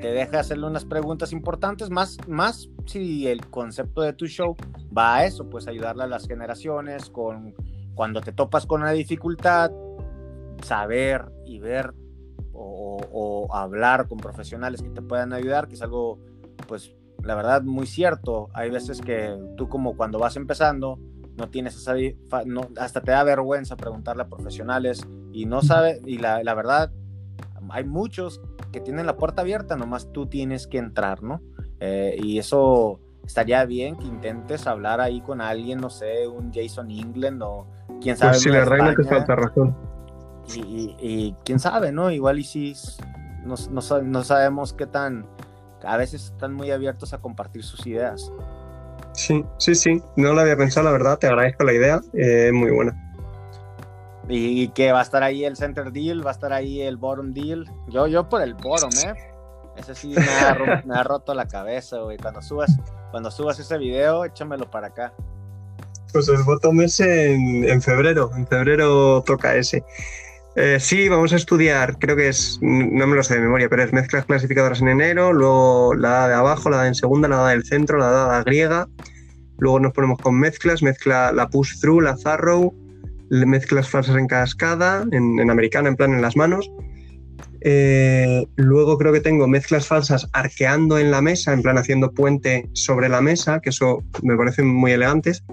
te 0.00 0.12
deje 0.12 0.38
hacerle 0.38 0.66
unas 0.66 0.86
preguntas 0.86 1.30
importantes, 1.30 1.90
más, 1.90 2.16
más 2.26 2.70
si 2.86 3.26
el 3.26 3.44
concepto 3.48 4.00
de 4.00 4.14
tu 4.14 4.26
show 4.28 4.56
va 4.96 5.16
a 5.16 5.26
eso, 5.26 5.50
pues 5.50 5.68
ayudarle 5.68 6.04
a 6.04 6.06
las 6.06 6.26
generaciones 6.26 7.10
con 7.10 7.54
cuando 7.94 8.22
te 8.22 8.32
topas 8.32 8.64
con 8.64 8.80
una 8.80 8.92
dificultad, 8.92 9.70
saber 10.64 11.26
y 11.44 11.58
ver 11.58 11.92
o, 12.54 12.98
o 13.12 13.54
hablar 13.54 14.08
con 14.08 14.16
profesionales 14.16 14.80
que 14.80 14.88
te 14.88 15.02
puedan 15.02 15.34
ayudar, 15.34 15.68
que 15.68 15.74
es 15.74 15.82
algo 15.82 16.18
pues 16.66 16.94
la 17.24 17.34
verdad, 17.34 17.62
muy 17.62 17.86
cierto. 17.86 18.48
Hay 18.54 18.70
veces 18.70 19.00
que 19.00 19.36
tú 19.56 19.68
como 19.68 19.96
cuando 19.96 20.18
vas 20.18 20.36
empezando, 20.36 20.98
no 21.36 21.48
tienes 21.48 21.76
esa, 21.76 21.94
no, 22.44 22.68
hasta 22.78 23.00
te 23.00 23.12
da 23.12 23.24
vergüenza 23.24 23.76
preguntarle 23.76 24.22
a 24.22 24.28
profesionales 24.28 25.06
y 25.32 25.46
no 25.46 25.62
sabe, 25.62 26.00
y 26.04 26.18
la, 26.18 26.42
la, 26.42 26.54
verdad, 26.54 26.92
hay 27.70 27.84
muchos 27.84 28.40
que 28.72 28.80
tienen 28.80 29.06
la 29.06 29.16
puerta 29.16 29.42
abierta, 29.42 29.76
nomás 29.76 30.12
tú 30.12 30.26
tienes 30.26 30.66
que 30.66 30.78
entrar, 30.78 31.22
¿no? 31.22 31.40
Eh, 31.80 32.16
y 32.22 32.38
eso 32.38 33.00
estaría 33.24 33.64
bien 33.64 33.96
que 33.96 34.04
intentes 34.06 34.66
hablar 34.66 35.00
ahí 35.00 35.20
con 35.20 35.40
alguien, 35.40 35.80
no 35.80 35.90
sé, 35.90 36.28
un 36.28 36.52
Jason 36.52 36.90
England 36.90 37.42
o 37.42 37.66
quién 38.00 38.16
sabe. 38.16 38.32
Pues 38.32 38.42
si 38.42 38.50
le 38.50 38.64
reina 38.64 38.94
te 38.94 39.04
falta 39.04 39.36
razón. 39.36 39.76
Y, 40.54 40.96
y, 40.98 41.36
quién 41.44 41.60
sabe, 41.60 41.92
¿no? 41.92 42.10
Igual 42.10 42.40
y 42.40 42.44
si 42.44 42.74
no, 43.44 43.54
no, 43.70 44.02
no 44.02 44.24
sabemos 44.24 44.72
qué 44.72 44.86
tan 44.86 45.26
a 45.84 45.96
veces 45.96 46.26
están 46.26 46.52
muy 46.52 46.70
abiertos 46.70 47.12
a 47.12 47.18
compartir 47.18 47.62
sus 47.64 47.86
ideas. 47.86 48.32
Sí, 49.12 49.44
sí, 49.58 49.74
sí, 49.74 50.02
no 50.16 50.32
lo 50.32 50.40
había 50.40 50.56
pensado, 50.56 50.84
la 50.84 50.92
verdad, 50.92 51.18
te 51.18 51.26
agradezco 51.26 51.64
la 51.64 51.72
idea, 51.72 52.00
es 52.12 52.48
eh, 52.48 52.52
muy 52.52 52.70
buena. 52.70 52.96
Y, 54.28 54.68
que 54.68 54.92
va 54.92 55.00
a 55.00 55.02
estar 55.02 55.24
ahí 55.24 55.44
el 55.44 55.56
center 55.56 55.90
deal, 55.90 56.24
va 56.24 56.30
a 56.30 56.34
estar 56.34 56.52
ahí 56.52 56.80
el 56.82 56.96
bottom 56.96 57.32
deal. 57.32 57.68
Yo, 57.88 58.06
yo 58.06 58.28
por 58.28 58.42
el 58.42 58.54
bottom, 58.54 58.90
¿eh? 59.04 59.14
Ese 59.76 59.94
sí 59.96 60.14
me 60.14 60.94
ha, 60.94 61.02
roto 61.02 61.34
la 61.34 61.48
cabeza, 61.48 61.98
güey. 61.98 62.16
Cuando 62.16 62.40
subas, 62.40 62.70
cuando 63.10 63.30
subas 63.32 63.58
ese 63.58 63.76
video, 63.76 64.24
échamelo 64.24 64.70
para 64.70 64.88
acá. 64.88 65.12
Pues 66.12 66.28
el 66.28 66.42
bottom 66.44 66.80
es 66.82 67.00
en, 67.00 67.68
en 67.68 67.82
febrero, 67.82 68.30
en 68.36 68.46
febrero 68.46 69.22
toca 69.22 69.56
ese. 69.56 69.84
Eh, 70.56 70.78
sí, 70.80 71.08
vamos 71.08 71.32
a 71.32 71.36
estudiar, 71.36 71.96
creo 71.98 72.16
que 72.16 72.28
es, 72.28 72.58
no 72.60 73.06
me 73.06 73.14
lo 73.14 73.22
sé 73.22 73.34
de 73.34 73.40
memoria, 73.40 73.68
pero 73.68 73.84
es 73.84 73.92
mezclas 73.92 74.24
clasificadoras 74.24 74.80
en 74.80 74.88
enero, 74.88 75.32
luego 75.32 75.94
la 75.94 76.26
de 76.26 76.34
abajo, 76.34 76.70
la 76.70 76.78
dada 76.78 76.88
en 76.88 76.96
segunda, 76.96 77.28
la 77.28 77.36
dada 77.36 77.50
del 77.50 77.64
centro, 77.64 77.98
la 77.98 78.10
dada 78.10 78.42
griega, 78.42 78.88
luego 79.58 79.78
nos 79.78 79.92
ponemos 79.92 80.18
con 80.18 80.38
mezclas, 80.40 80.82
mezcla 80.82 81.30
la 81.32 81.48
push 81.48 81.78
through, 81.80 82.02
la 82.02 82.16
zarrow, 82.16 82.74
mezclas 83.30 83.88
falsas 83.88 84.16
en 84.16 84.26
cascada, 84.26 85.06
en, 85.12 85.38
en 85.38 85.50
americana, 85.50 85.88
en 85.88 85.96
plan 85.96 86.12
en 86.12 86.22
las 86.22 86.36
manos. 86.36 86.68
Eh, 87.62 88.46
luego 88.56 88.96
creo 88.98 89.12
que 89.12 89.20
tengo 89.20 89.46
mezclas 89.46 89.86
falsas 89.86 90.28
arqueando 90.32 90.98
en 90.98 91.10
la 91.10 91.20
mesa, 91.20 91.52
en 91.52 91.62
plan 91.62 91.78
haciendo 91.78 92.12
puente 92.12 92.68
sobre 92.72 93.08
la 93.08 93.20
mesa, 93.20 93.60
que 93.60 93.70
eso 93.70 94.02
me 94.22 94.36
parecen 94.36 94.66
muy 94.66 94.92
elegantes. 94.92 95.44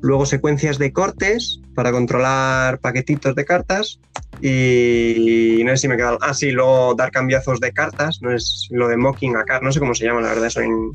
Luego 0.00 0.26
secuencias 0.26 0.78
de 0.78 0.92
cortes 0.92 1.60
para 1.74 1.92
controlar 1.92 2.78
paquetitos 2.78 3.34
de 3.34 3.44
cartas. 3.44 4.00
Y 4.40 5.62
no 5.64 5.70
sé 5.72 5.76
si 5.78 5.88
me 5.88 5.96
queda. 5.96 6.18
Ah, 6.20 6.34
sí, 6.34 6.50
luego 6.50 6.94
dar 6.94 7.10
cambiazos 7.10 7.60
de 7.60 7.72
cartas. 7.72 8.20
No 8.22 8.32
es 8.32 8.68
lo 8.70 8.88
de 8.88 8.96
mocking 8.96 9.36
a 9.36 9.44
card. 9.44 9.62
No 9.62 9.72
sé 9.72 9.80
cómo 9.80 9.94
se 9.94 10.04
llama, 10.04 10.20
la 10.20 10.28
verdad, 10.28 10.46
eso 10.46 10.60
en, 10.60 10.92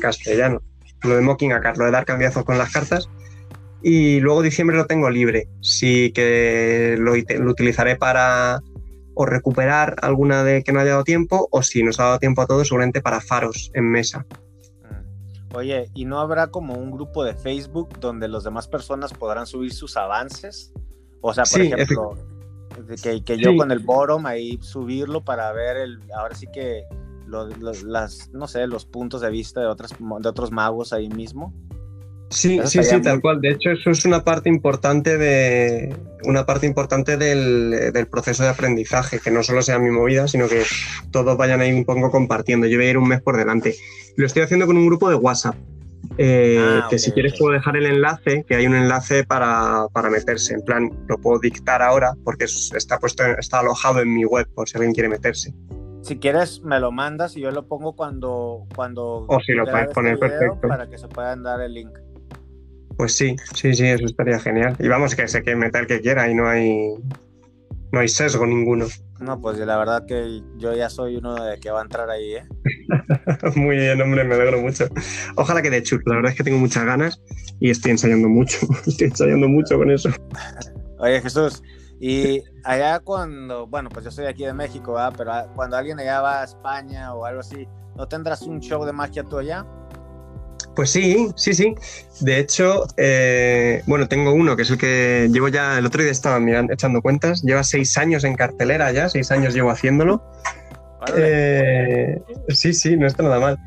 castellano. 0.00 0.62
Lo 1.02 1.16
de 1.16 1.22
mocking 1.22 1.52
a 1.52 1.60
card, 1.60 1.78
lo 1.78 1.84
de 1.86 1.90
dar 1.90 2.04
cambiazos 2.04 2.44
con 2.44 2.58
las 2.58 2.72
cartas. 2.72 3.08
Y 3.82 4.20
luego 4.20 4.42
diciembre 4.42 4.76
lo 4.76 4.86
tengo 4.86 5.10
libre. 5.10 5.48
Sí 5.60 6.12
que 6.14 6.96
lo, 6.98 7.14
lo 7.16 7.50
utilizaré 7.50 7.96
para 7.96 8.60
o 9.14 9.26
recuperar 9.26 9.96
alguna 10.02 10.42
de 10.42 10.62
que 10.62 10.72
no 10.72 10.80
haya 10.80 10.92
dado 10.92 11.04
tiempo, 11.04 11.48
o 11.50 11.62
si 11.62 11.82
nos 11.82 12.00
ha 12.00 12.04
dado 12.04 12.18
tiempo 12.18 12.42
a 12.42 12.46
todos, 12.46 12.68
seguramente 12.68 13.02
para 13.02 13.20
faros 13.20 13.70
en 13.74 13.90
mesa. 13.90 14.26
Oye, 15.54 15.90
¿y 15.94 16.04
no 16.04 16.18
habrá 16.20 16.48
como 16.48 16.74
un 16.74 16.90
grupo 16.90 17.24
de 17.24 17.34
Facebook 17.34 18.00
donde 18.00 18.28
las 18.28 18.44
demás 18.44 18.68
personas 18.68 19.12
podrán 19.12 19.46
subir 19.46 19.72
sus 19.72 19.96
avances? 19.96 20.72
O 21.20 21.32
sea, 21.34 21.44
por 21.44 21.60
ejemplo, 21.60 22.14
que, 23.02 23.36
yo 23.38 23.56
con 23.56 23.70
el 23.70 23.80
Borom 23.80 24.26
ahí 24.26 24.58
subirlo 24.62 25.24
para 25.24 25.52
ver 25.52 25.76
el, 25.76 26.00
ahora 26.16 26.34
sí 26.34 26.46
que 26.52 26.84
las, 27.60 28.30
no 28.32 28.46
sé, 28.46 28.66
los 28.66 28.84
puntos 28.84 29.20
de 29.20 29.30
vista 29.30 29.60
de, 29.60 29.66
otras, 29.66 29.94
de 29.98 30.28
otros 30.28 30.50
magos 30.50 30.92
ahí 30.92 31.08
mismo. 31.08 31.54
Sí, 32.32 32.60
sí, 32.64 32.82
sí, 32.82 33.00
tal 33.02 33.20
cual. 33.20 33.40
De 33.40 33.50
hecho, 33.50 33.70
eso 33.70 33.90
es 33.90 34.04
una 34.04 34.24
parte 34.24 34.48
importante 34.48 35.18
de 35.18 35.94
una 36.24 36.46
parte 36.46 36.66
importante 36.66 37.16
del, 37.16 37.92
del, 37.92 38.06
proceso 38.06 38.42
de 38.42 38.48
aprendizaje, 38.48 39.18
que 39.18 39.30
no 39.30 39.42
solo 39.42 39.62
sea 39.62 39.78
mi 39.78 39.90
movida, 39.90 40.28
sino 40.28 40.48
que 40.48 40.62
todos 41.10 41.36
vayan 41.36 41.60
ahí 41.60 41.72
un 41.72 41.84
poco 41.84 42.10
compartiendo. 42.10 42.66
Yo 42.66 42.78
voy 42.78 42.86
a 42.86 42.90
ir 42.90 42.98
un 42.98 43.08
mes 43.08 43.20
por 43.20 43.36
delante. 43.36 43.74
Lo 44.16 44.26
estoy 44.26 44.42
haciendo 44.42 44.66
con 44.66 44.76
un 44.76 44.86
grupo 44.86 45.08
de 45.08 45.16
WhatsApp. 45.16 45.56
Eh, 46.18 46.58
ah, 46.60 46.86
que 46.90 46.98
si 46.98 47.12
quieres 47.12 47.34
puedo 47.38 47.52
dejar 47.52 47.76
el 47.76 47.86
enlace, 47.86 48.44
que 48.46 48.56
hay 48.56 48.66
un 48.66 48.74
enlace 48.74 49.24
para, 49.24 49.86
para, 49.92 50.10
meterse. 50.10 50.54
En 50.54 50.62
plan, 50.62 50.90
lo 51.06 51.18
puedo 51.18 51.38
dictar 51.38 51.80
ahora 51.80 52.14
porque 52.24 52.44
está 52.44 52.98
puesto, 52.98 53.24
está 53.38 53.60
alojado 53.60 54.00
en 54.00 54.12
mi 54.12 54.24
web 54.24 54.46
por 54.54 54.68
si 54.68 54.76
alguien 54.76 54.92
quiere 54.92 55.08
meterse. 55.08 55.54
Si 56.02 56.18
quieres, 56.18 56.60
me 56.62 56.80
lo 56.80 56.90
mandas 56.90 57.36
y 57.36 57.40
yo 57.40 57.50
lo 57.50 57.66
pongo 57.66 57.94
cuando. 57.94 58.66
cuando 58.74 59.24
o 59.28 59.40
si 59.40 59.52
lo 59.52 59.64
puedes 59.64 59.88
poner 59.94 60.14
este 60.14 60.28
perfecto. 60.28 60.68
Para 60.68 60.88
que 60.88 60.98
se 60.98 61.08
puedan 61.08 61.42
dar 61.42 61.60
el 61.60 61.74
link. 61.74 61.96
Pues 62.96 63.14
sí, 63.14 63.36
sí, 63.54 63.74
sí, 63.74 63.86
eso 63.86 64.04
estaría 64.06 64.38
genial. 64.38 64.76
Y 64.78 64.88
vamos, 64.88 65.14
que 65.14 65.28
se 65.28 65.42
que 65.42 65.56
meta 65.56 65.80
el 65.80 65.86
que 65.86 66.00
quiera 66.00 66.28
y 66.30 66.34
no 66.34 66.48
hay, 66.48 66.94
no 67.92 68.00
hay 68.00 68.08
sesgo 68.08 68.46
ninguno. 68.46 68.86
No, 69.20 69.40
pues 69.40 69.58
la 69.58 69.78
verdad 69.78 70.04
que 70.06 70.42
yo 70.56 70.74
ya 70.74 70.90
soy 70.90 71.16
uno 71.16 71.34
de 71.34 71.58
que 71.60 71.70
va 71.70 71.80
a 71.80 71.82
entrar 71.82 72.10
ahí, 72.10 72.34
¿eh? 72.34 72.44
Muy 73.56 73.76
bien, 73.76 74.00
hombre, 74.02 74.24
me 74.24 74.34
alegro 74.34 74.60
mucho. 74.60 74.86
Ojalá 75.36 75.62
que 75.62 75.70
de 75.70 75.78
hecho, 75.78 75.96
la 76.06 76.16
verdad 76.16 76.32
es 76.32 76.38
que 76.38 76.44
tengo 76.44 76.58
muchas 76.58 76.84
ganas 76.84 77.22
y 77.60 77.70
estoy 77.70 77.92
ensayando 77.92 78.28
mucho, 78.28 78.58
estoy 78.86 79.08
ensayando 79.08 79.48
mucho 79.48 79.78
con 79.78 79.90
eso. 79.90 80.10
Oye, 80.98 81.20
Jesús, 81.20 81.62
y 82.00 82.42
allá 82.64 82.98
cuando, 82.98 83.68
bueno, 83.68 83.88
pues 83.88 84.04
yo 84.04 84.10
soy 84.10 84.26
aquí 84.26 84.44
de 84.44 84.52
México, 84.52 84.94
¿verdad? 84.94 85.14
Pero 85.16 85.54
cuando 85.54 85.76
alguien 85.76 86.00
allá 86.00 86.20
va 86.20 86.40
a 86.40 86.44
España 86.44 87.14
o 87.14 87.24
algo 87.24 87.40
así, 87.40 87.68
¿no 87.94 88.08
tendrás 88.08 88.42
un 88.42 88.58
show 88.58 88.84
de 88.84 88.92
magia 88.92 89.22
tú 89.22 89.38
allá? 89.38 89.64
Pues 90.74 90.90
sí, 90.90 91.28
sí, 91.36 91.52
sí. 91.52 91.74
De 92.20 92.38
hecho, 92.38 92.86
eh, 92.96 93.82
bueno, 93.86 94.08
tengo 94.08 94.32
uno 94.32 94.56
que 94.56 94.62
es 94.62 94.70
el 94.70 94.78
que 94.78 95.28
llevo 95.30 95.48
ya, 95.48 95.78
el 95.78 95.86
otro 95.86 96.02
día 96.02 96.12
estaba 96.12 96.40
mirando, 96.40 96.72
echando 96.72 97.02
cuentas, 97.02 97.42
lleva 97.42 97.62
seis 97.62 97.98
años 97.98 98.24
en 98.24 98.34
cartelera 98.34 98.90
ya, 98.92 99.08
seis 99.08 99.30
años 99.30 99.54
llevo 99.54 99.70
haciéndolo. 99.70 100.22
Eh, 101.16 102.20
sí, 102.48 102.72
sí, 102.72 102.96
no 102.96 103.06
está 103.06 103.22
nada 103.22 103.40
mal. 103.40 103.58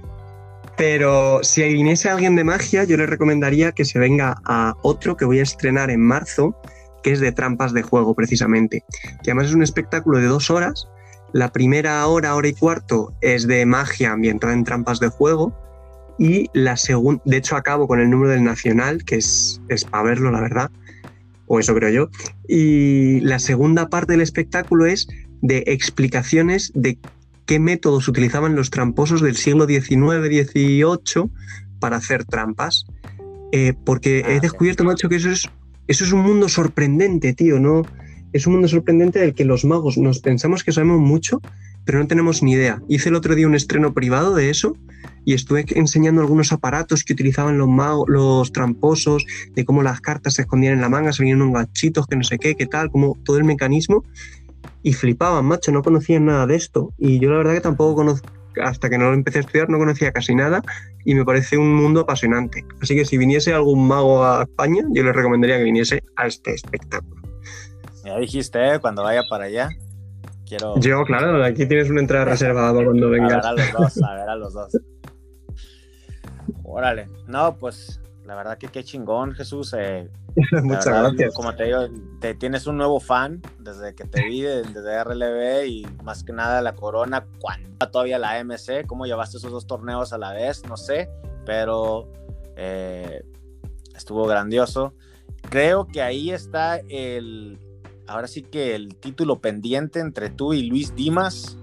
Pero 0.78 1.42
si 1.44 1.64
viniese 1.64 2.10
alguien 2.10 2.36
de 2.36 2.44
magia, 2.44 2.84
yo 2.84 2.98
le 2.98 3.06
recomendaría 3.06 3.72
que 3.72 3.86
se 3.86 4.00
venga 4.00 4.36
a 4.46 4.74
otro 4.82 5.16
que 5.16 5.26
voy 5.26 5.40
a 5.40 5.44
estrenar 5.44 5.90
en 5.90 6.02
marzo, 6.02 6.60
que 7.04 7.12
es 7.12 7.20
de 7.20 7.32
trampas 7.32 7.74
de 7.74 7.84
juego, 7.84 8.16
precisamente. 8.16 8.84
Que 9.24 9.32
además 9.32 9.48
es 9.48 9.54
un 9.54 9.64
espectáculo 9.64 10.20
de 10.20 10.26
dos 10.26 10.50
horas. 10.50 10.88
La 11.34 11.52
primera 11.52 12.06
hora, 12.08 12.36
hora 12.36 12.48
y 12.48 12.54
cuarto, 12.54 13.14
es 13.22 13.48
de 13.48 13.66
magia 13.66 14.12
ambientada 14.12 14.54
en 14.54 14.64
trampas 14.64 15.00
de 15.00 15.10
juego 15.10 15.65
y 16.18 16.50
la 16.54 16.78
segunda, 16.78 17.22
de 17.26 17.38
hecho 17.38 17.56
acabo 17.56 17.88
con 17.88 18.00
el 18.00 18.10
número 18.10 18.32
del 18.32 18.44
Nacional, 18.44 19.04
que 19.04 19.16
es, 19.16 19.62
es 19.68 19.84
para 19.84 20.04
verlo, 20.04 20.32
la 20.32 20.42
verdad, 20.42 20.72
o 21.48 21.60
eso 21.60 21.76
creo 21.76 21.90
yo. 21.90 22.10
Y 22.48 23.20
la 23.22 23.40
segunda 23.40 23.90
parte 23.90 24.14
del 24.14 24.22
espectáculo 24.22 24.86
es 24.86 25.08
de 25.42 25.64
explicaciones 25.68 26.72
de 26.74 26.98
qué 27.46 27.60
métodos 27.60 28.08
utilizaban 28.08 28.56
los 28.56 28.70
tramposos 28.70 29.22
del 29.22 29.36
siglo 29.36 29.68
XIX-XVIII 29.68 31.30
para 31.80 31.98
hacer 31.98 32.26
trampas. 32.26 32.86
Eh, 33.52 33.74
porque 33.86 34.20
he 34.20 34.38
ah, 34.38 34.40
descubierto, 34.40 34.84
macho, 34.84 35.08
que 35.08 35.18
eso 35.18 35.30
es, 35.30 35.48
eso 35.88 36.04
es 36.04 36.12
un 36.12 36.22
mundo 36.22 36.50
sorprendente, 36.50 37.34
tío, 37.34 37.60
¿no? 37.60 37.84
Es 38.34 38.48
un 38.48 38.54
mundo 38.54 38.68
sorprendente 38.68 39.20
del 39.20 39.34
que 39.34 39.46
los 39.46 39.64
magos 39.64 39.98
nos 39.98 40.20
pensamos 40.20 40.64
que 40.64 40.72
sabemos 40.72 41.00
mucho, 41.00 41.42
pero 41.86 42.00
no 42.00 42.08
tenemos 42.08 42.44
ni 42.44 42.54
idea. 42.54 42.82
Hice 42.90 43.10
el 43.10 43.16
otro 43.16 43.36
día 43.36 43.48
un 43.48 43.56
estreno 43.56 43.94
privado 43.94 44.36
de 44.36 44.50
eso 44.50 44.76
y 45.26 45.34
estuve 45.34 45.66
enseñando 45.70 46.22
algunos 46.22 46.54
aparatos 46.54 47.04
que 47.04 47.14
utilizaban 47.14 47.58
los 47.58 47.68
magos, 47.68 48.06
los 48.08 48.52
tramposos, 48.52 49.26
de 49.54 49.66
cómo 49.66 49.84
las 49.84 50.00
cartas 50.00 50.36
se 50.36 50.44
escondían 50.44 50.74
en 50.74 50.82
la 50.82 50.90
manga, 50.90 51.12
salían 51.12 51.42
unos 51.42 51.56
gachitos, 51.56 52.08
que 52.08 52.16
no 52.16 52.24
sé 52.24 52.38
qué, 52.38 52.56
qué 52.56 52.68
tal, 52.68 52.92
como 52.92 53.18
todo 53.26 53.38
el 53.38 53.44
mecanismo. 53.44 54.04
Y 54.84 54.94
flipaban, 54.94 55.46
macho, 55.46 55.72
no 55.72 55.82
conocían 55.82 56.26
nada 56.26 56.46
de 56.46 56.56
esto. 56.56 56.94
Y 56.98 57.20
yo 57.20 57.32
la 57.32 57.38
verdad 57.38 57.54
que 57.56 57.62
tampoco 57.62 57.96
conozco, 57.96 58.30
hasta 58.64 58.90
que 58.90 58.98
no 58.98 59.06
lo 59.06 59.14
empecé 59.14 59.40
a 59.40 59.42
estudiar, 59.42 59.70
no 59.70 59.80
conocía 59.80 60.12
casi 60.12 60.36
nada 60.36 60.62
y 61.04 61.16
me 61.16 61.26
parece 61.26 61.58
un 61.58 61.74
mundo 61.74 62.02
apasionante. 62.02 62.66
Así 62.82 62.96
que 62.96 63.06
si 63.06 63.18
viniese 63.18 63.54
algún 63.54 63.88
mago 63.88 64.24
a 64.24 64.44
España, 64.44 64.84
yo 64.92 65.04
le 65.04 65.12
recomendaría 65.12 65.58
que 65.58 65.64
viniese 65.64 66.04
a 66.16 66.28
este 66.28 66.54
espectáculo. 66.54 67.22
Ya 68.04 68.18
dijiste, 68.20 68.76
¿eh? 68.76 68.80
cuando 68.80 69.04
vaya 69.04 69.24
para 69.30 69.46
allá. 69.46 69.70
Quiero... 70.48 70.80
Yo, 70.80 71.04
claro, 71.06 71.44
aquí 71.44 71.66
tienes 71.66 71.90
una 71.90 72.02
entrada 72.02 72.26
reservada 72.32 72.84
cuando 72.84 73.10
vengas. 73.10 73.44
A 73.46 73.54
ver 73.54 73.62
a 73.62 73.74
los 73.74 73.94
dos, 73.94 74.04
a 74.04 74.14
ver 74.14 74.30
a 74.30 74.36
los 74.36 74.54
dos. 74.54 74.78
Órale, 76.76 77.08
no, 77.26 77.56
pues 77.56 78.02
la 78.26 78.36
verdad 78.36 78.58
que 78.58 78.68
qué 78.68 78.84
chingón, 78.84 79.34
Jesús. 79.34 79.74
Eh, 79.78 80.10
Muchas 80.62 80.88
gracias. 80.88 81.34
Como 81.34 81.56
te 81.56 81.64
digo, 81.64 81.88
te 82.20 82.34
tienes 82.34 82.68
un 82.68 82.76
nuevo 82.76 83.00
fan 83.00 83.42
desde 83.60 83.96
que 83.96 84.04
te 84.04 84.26
vi, 84.26 84.42
desde 84.42 85.02
RLB 85.02 85.68
y 85.68 85.88
más 86.04 86.26
que 86.26 86.34
nada 86.34 86.62
la 86.62 86.76
Corona, 86.76 87.26
cuando 87.40 87.90
todavía 87.90 88.20
la 88.20 88.44
MC, 88.44 88.86
cómo 88.88 89.06
llevaste 89.06 89.38
esos 89.38 89.54
dos 89.54 89.66
torneos 89.68 90.12
a 90.12 90.18
la 90.18 90.34
vez, 90.34 90.66
no 90.68 90.76
sé, 90.76 91.10
pero 91.46 92.12
eh, 92.58 93.24
estuvo 93.96 94.28
grandioso. 94.28 94.94
Creo 95.50 95.88
que 95.88 96.02
ahí 96.02 96.32
está 96.32 96.82
el, 96.90 97.58
ahora 98.06 98.28
sí 98.28 98.42
que 98.42 98.76
el 98.76 98.98
título 98.98 99.40
pendiente 99.40 100.02
entre 100.02 100.30
tú 100.30 100.52
y 100.52 100.64
Luis 100.64 100.94
Dimas 100.94 101.58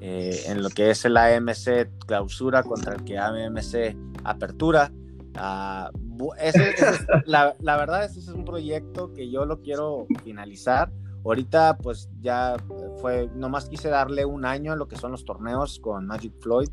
eh, 0.00 0.42
en 0.46 0.62
lo 0.62 0.70
que 0.70 0.90
es 0.90 1.04
el 1.04 1.16
AMC 1.16 1.88
clausura 2.04 2.64
contra 2.64 2.96
el 2.96 3.04
que 3.04 3.16
AMC 3.16 3.96
apertura. 4.30 4.92
Ah, 5.36 5.90
la, 7.26 7.54
verdad, 7.60 8.04
ese 8.04 8.20
es 8.20 8.28
un 8.28 8.44
proyecto 8.44 9.12
que 9.12 9.30
yo 9.30 9.44
lo 9.44 9.60
quiero 9.60 10.06
finalizar. 10.24 10.90
Ahorita, 11.24 11.76
pues 11.78 12.08
ya 12.20 12.56
fue, 13.00 13.28
nomás 13.34 13.68
quise 13.68 13.88
darle 13.88 14.24
un 14.24 14.44
año 14.44 14.72
a 14.72 14.76
lo 14.76 14.88
que 14.88 14.96
son 14.96 15.10
los 15.10 15.24
torneos 15.24 15.80
con 15.80 16.06
Magic 16.06 16.32
Floyd. 16.40 16.68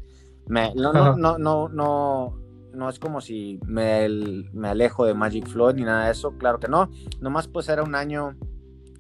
Me, 0.47 0.73
no, 0.75 0.93
no, 0.93 1.15
no, 1.15 1.37
no, 1.37 1.69
no, 1.69 2.39
no 2.73 2.89
es 2.89 2.99
como 2.99 3.21
si 3.21 3.59
me, 3.65 4.07
me 4.53 4.69
alejo 4.69 5.05
de 5.05 5.13
Magic 5.13 5.47
Floyd 5.47 5.75
ni 5.75 5.83
nada 5.83 6.05
de 6.05 6.11
eso, 6.11 6.37
claro 6.37 6.59
que 6.59 6.67
no. 6.67 6.89
Nomás 7.19 7.47
pues 7.47 7.67
era 7.69 7.83
un 7.83 7.95
año 7.95 8.35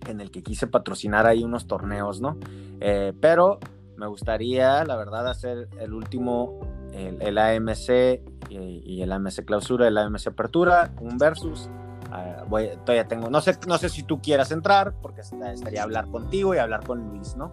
en 0.07 0.21
el 0.21 0.31
que 0.31 0.43
quise 0.43 0.67
patrocinar 0.67 1.25
ahí 1.25 1.43
unos 1.43 1.67
torneos, 1.67 2.21
¿no? 2.21 2.37
Eh, 2.79 3.13
pero 3.19 3.59
me 3.97 4.07
gustaría, 4.07 4.83
la 4.85 4.95
verdad, 4.95 5.27
hacer 5.27 5.69
el 5.79 5.93
último, 5.93 6.59
el, 6.93 7.37
AMC 7.37 8.21
y, 8.49 9.01
el 9.01 9.11
AMC 9.11 9.45
clausura, 9.45 9.87
el 9.87 9.97
AMC 9.97 10.27
apertura, 10.27 10.91
un 10.99 11.17
versus. 11.17 11.69
Ah, 12.11 12.43
voy, 12.47 12.69
todavía 12.85 13.07
tengo, 13.07 13.29
no 13.29 13.41
sé, 13.41 13.57
no 13.67 13.77
sé 13.77 13.89
si 13.89 14.03
tú 14.03 14.21
quieras 14.21 14.51
entrar, 14.51 14.93
porque 15.01 15.21
estaría 15.21 15.81
hablar 15.81 16.07
contigo 16.09 16.53
y 16.53 16.59
hablar 16.59 16.85
con 16.85 17.09
Luis, 17.09 17.35
¿no? 17.35 17.51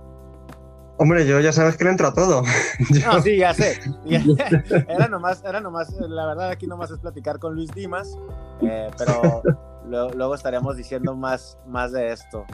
Hombre, 0.98 1.26
yo 1.26 1.40
ya 1.40 1.50
sabes 1.50 1.78
que 1.78 1.84
le 1.84 1.90
entro 1.90 2.08
a 2.08 2.12
todo. 2.12 2.42
No, 3.06 3.22
sí, 3.22 3.38
ya 3.38 3.54
sé. 3.54 3.80
era 4.88 5.08
nomás, 5.08 5.42
era 5.44 5.60
nomás, 5.60 5.92
la 5.98 6.26
verdad 6.26 6.50
aquí 6.50 6.66
nomás 6.66 6.90
es 6.90 6.98
platicar 6.98 7.38
con 7.38 7.54
Luis 7.54 7.72
Dimas, 7.72 8.18
eh, 8.60 8.90
pero 8.98 9.42
luego, 9.86 10.34
estaríamos 10.34 10.76
diciendo 10.76 11.16
más, 11.16 11.56
más 11.66 11.92
de 11.92 12.12
esto. 12.12 12.44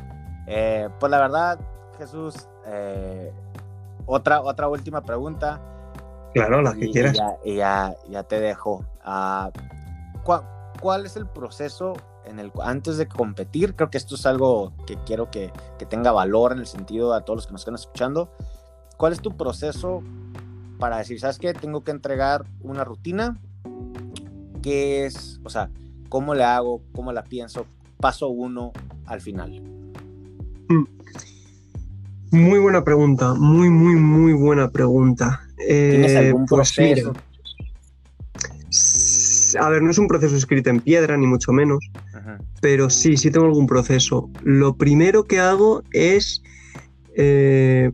Eh, 0.47 0.89
pues 1.01 1.11
la 1.11 1.19
verdad, 1.19 1.59
Jesús, 1.99 2.49
eh, 2.67 3.33
otra, 4.07 4.41
otra 4.43 4.69
última 4.69 5.03
pregunta. 5.03 5.61
Claro, 6.37 6.61
la 6.61 6.75
que 6.75 6.91
quieras. 6.91 7.17
Y 7.47 7.55
ya, 7.55 7.97
ya, 8.11 8.23
te 8.25 8.39
dejo. 8.39 8.85
Ah, 9.03 9.51
¿cuál, 10.23 11.07
es 11.07 11.17
el 11.17 11.27
proceso 11.27 11.95
en 12.27 12.39
el, 12.39 12.53
antes 12.63 12.99
de 12.99 13.09
competir? 13.09 13.75
Creo 13.75 13.89
que 13.89 13.97
esto 13.97 14.17
es 14.17 14.27
algo 14.27 14.75
que 14.87 14.99
quiero 15.07 15.31
que, 15.31 15.51
que 15.79 15.87
tenga 15.87 16.13
valor 16.13 16.53
en 16.53 16.59
el 16.59 16.67
sentido 16.67 17.15
a 17.15 17.23
todos 17.23 17.39
los 17.39 17.47
que 17.47 17.53
nos 17.53 17.63
están 17.63 17.75
escuchando. 17.75 18.31
¿Cuál 18.99 19.15
es 19.15 19.23
tu 19.23 19.35
proceso 19.35 20.03
para 20.79 20.99
decir, 20.99 21.19
sabes 21.19 21.39
qué, 21.39 21.55
tengo 21.55 21.85
que 21.85 21.91
entregar 21.91 22.45
una 22.61 22.85
rutina? 22.85 23.41
¿Qué 24.61 25.07
es, 25.07 25.41
o 25.43 25.49
sea, 25.49 25.71
cómo 26.11 26.35
le 26.35 26.45
hago, 26.45 26.83
cómo 26.93 27.13
la 27.13 27.25
pienso, 27.25 27.65
paso 27.97 28.29
uno 28.29 28.73
al 29.07 29.23
final? 29.23 29.63
Mm. 30.69 30.85
Muy 32.33 32.59
buena 32.59 32.85
pregunta, 32.85 33.33
muy, 33.33 33.71
muy, 33.71 33.95
muy 33.97 34.35
buena 34.35 34.69
pregunta. 34.69 35.46
¿Tienes 35.57 36.13
eh, 36.13 36.19
algún 36.19 36.47
pues 36.47 36.73
proceso? 36.73 37.13
a 39.61 39.69
ver, 39.71 39.83
no 39.83 39.91
es 39.91 39.99
un 39.99 40.09
proceso 40.09 40.37
escrito 40.37 40.71
en 40.71 40.81
piedra, 40.81 41.17
ni 41.17 41.27
mucho 41.27 41.53
menos, 41.53 41.79
pero 42.61 42.91
sí, 42.91 43.17
sí 43.17 43.31
tengo 43.31 43.47
algún 43.47 43.67
proceso. 43.67 44.31
Lo 44.43 44.77
primero 44.77 45.25
que 45.25 45.39
hago 45.39 45.83
es, 45.93 46.43
eh, 47.15 47.91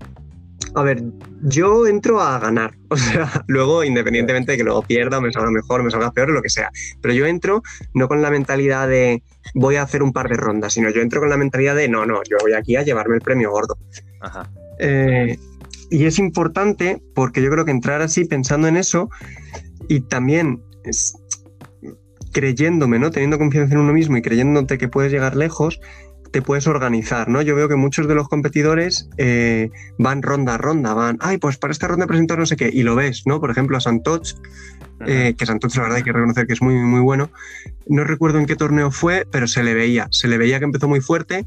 A 0.74 0.82
ver, 0.82 1.02
yo 1.42 1.86
entro 1.86 2.20
a 2.20 2.38
ganar. 2.38 2.74
O 2.92 2.96
sea, 2.96 3.44
luego, 3.46 3.84
independientemente 3.84 4.52
de 4.52 4.58
que 4.58 4.64
luego 4.64 4.82
pierda, 4.82 5.18
me 5.18 5.32
salga 5.32 5.50
mejor, 5.50 5.82
me 5.82 5.90
salga 5.90 6.12
peor, 6.12 6.28
lo 6.30 6.42
que 6.42 6.50
sea. 6.50 6.70
Pero 7.00 7.14
yo 7.14 7.26
entro 7.26 7.62
no 7.94 8.06
con 8.06 8.20
la 8.20 8.30
mentalidad 8.30 8.86
de 8.86 9.22
voy 9.54 9.76
a 9.76 9.82
hacer 9.82 10.02
un 10.02 10.12
par 10.12 10.28
de 10.28 10.36
rondas, 10.36 10.74
sino 10.74 10.90
yo 10.90 11.00
entro 11.00 11.20
con 11.20 11.30
la 11.30 11.38
mentalidad 11.38 11.74
de 11.74 11.88
no, 11.88 12.04
no, 12.04 12.22
yo 12.28 12.36
voy 12.42 12.52
aquí 12.52 12.76
a 12.76 12.82
llevarme 12.82 13.16
el 13.16 13.22
premio 13.22 13.50
gordo. 13.50 13.78
Ajá. 14.20 14.50
Eh, 14.78 15.38
y 15.92 16.06
es 16.06 16.18
importante 16.18 17.02
porque 17.14 17.42
yo 17.42 17.50
creo 17.50 17.66
que 17.66 17.70
entrar 17.70 18.00
así 18.00 18.24
pensando 18.24 18.66
en 18.66 18.78
eso 18.78 19.10
y 19.88 20.00
también 20.00 20.62
creyéndome, 22.32 22.98
¿no? 22.98 23.10
Teniendo 23.10 23.38
confianza 23.38 23.74
en 23.74 23.80
uno 23.80 23.92
mismo 23.92 24.16
y 24.16 24.22
creyéndote 24.22 24.78
que 24.78 24.88
puedes 24.88 25.12
llegar 25.12 25.36
lejos, 25.36 25.80
te 26.30 26.40
puedes 26.40 26.66
organizar, 26.66 27.28
¿no? 27.28 27.42
Yo 27.42 27.54
veo 27.54 27.68
que 27.68 27.76
muchos 27.76 28.08
de 28.08 28.14
los 28.14 28.26
competidores 28.26 29.10
eh, 29.18 29.70
van 29.98 30.22
ronda 30.22 30.54
a 30.54 30.58
ronda, 30.58 30.94
van, 30.94 31.18
ay, 31.20 31.36
pues 31.36 31.58
para 31.58 31.72
esta 31.72 31.88
ronda 31.88 32.06
presento 32.06 32.38
no 32.38 32.46
sé 32.46 32.56
qué, 32.56 32.70
y 32.72 32.84
lo 32.84 32.96
ves, 32.96 33.24
¿no? 33.26 33.38
Por 33.38 33.50
ejemplo, 33.50 33.76
a 33.76 33.80
Santoch, 33.80 34.34
eh, 35.06 35.34
que 35.36 35.44
Santoch 35.44 35.76
la 35.76 35.82
verdad 35.82 35.98
hay 35.98 36.04
que 36.04 36.12
reconocer 36.12 36.46
que 36.46 36.54
es 36.54 36.62
muy, 36.62 36.74
muy 36.76 37.00
bueno. 37.00 37.30
No 37.86 38.04
recuerdo 38.04 38.38
en 38.38 38.46
qué 38.46 38.56
torneo 38.56 38.90
fue, 38.90 39.26
pero 39.30 39.46
se 39.46 39.62
le 39.62 39.74
veía, 39.74 40.08
se 40.10 40.26
le 40.26 40.38
veía 40.38 40.58
que 40.58 40.64
empezó 40.64 40.88
muy 40.88 41.02
fuerte, 41.02 41.44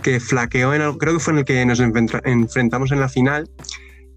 que 0.00 0.20
flaqueó 0.20 0.74
en 0.74 0.98
creo 0.98 1.14
que 1.14 1.20
fue 1.20 1.32
en 1.32 1.38
el 1.40 1.44
que 1.44 1.64
nos 1.66 1.80
enfrentamos 1.80 2.92
en 2.92 3.00
la 3.00 3.08
final, 3.08 3.48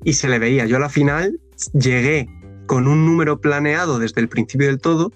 y 0.03 0.13
se 0.13 0.27
le 0.27 0.39
veía. 0.39 0.65
Yo 0.65 0.77
a 0.77 0.79
la 0.79 0.89
final 0.89 1.39
llegué 1.73 2.27
con 2.65 2.87
un 2.87 3.05
número 3.05 3.39
planeado 3.39 3.99
desde 3.99 4.21
el 4.21 4.29
principio 4.29 4.67
del 4.67 4.79
todo, 4.79 5.11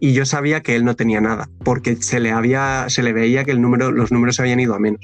y 0.00 0.14
yo 0.14 0.26
sabía 0.26 0.62
que 0.62 0.74
él 0.74 0.84
no 0.84 0.96
tenía 0.96 1.20
nada, 1.20 1.48
porque 1.64 1.96
se 1.96 2.18
le, 2.18 2.32
había, 2.32 2.86
se 2.88 3.02
le 3.04 3.12
veía 3.12 3.44
que 3.44 3.52
el 3.52 3.60
número, 3.60 3.92
los 3.92 4.10
números 4.10 4.40
habían 4.40 4.58
ido 4.58 4.74
a 4.74 4.80
menos. 4.80 5.00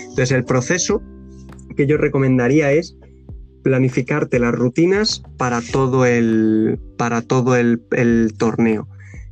Entonces, 0.00 0.32
el 0.32 0.44
proceso 0.44 1.02
que 1.76 1.86
yo 1.86 1.96
recomendaría 1.96 2.72
es 2.72 2.96
planificarte 3.62 4.40
las 4.40 4.52
rutinas 4.52 5.22
para 5.36 5.60
todo 5.60 6.04
el, 6.04 6.80
para 6.96 7.22
todo 7.22 7.56
el 7.56 8.34
torneo. 8.38 8.88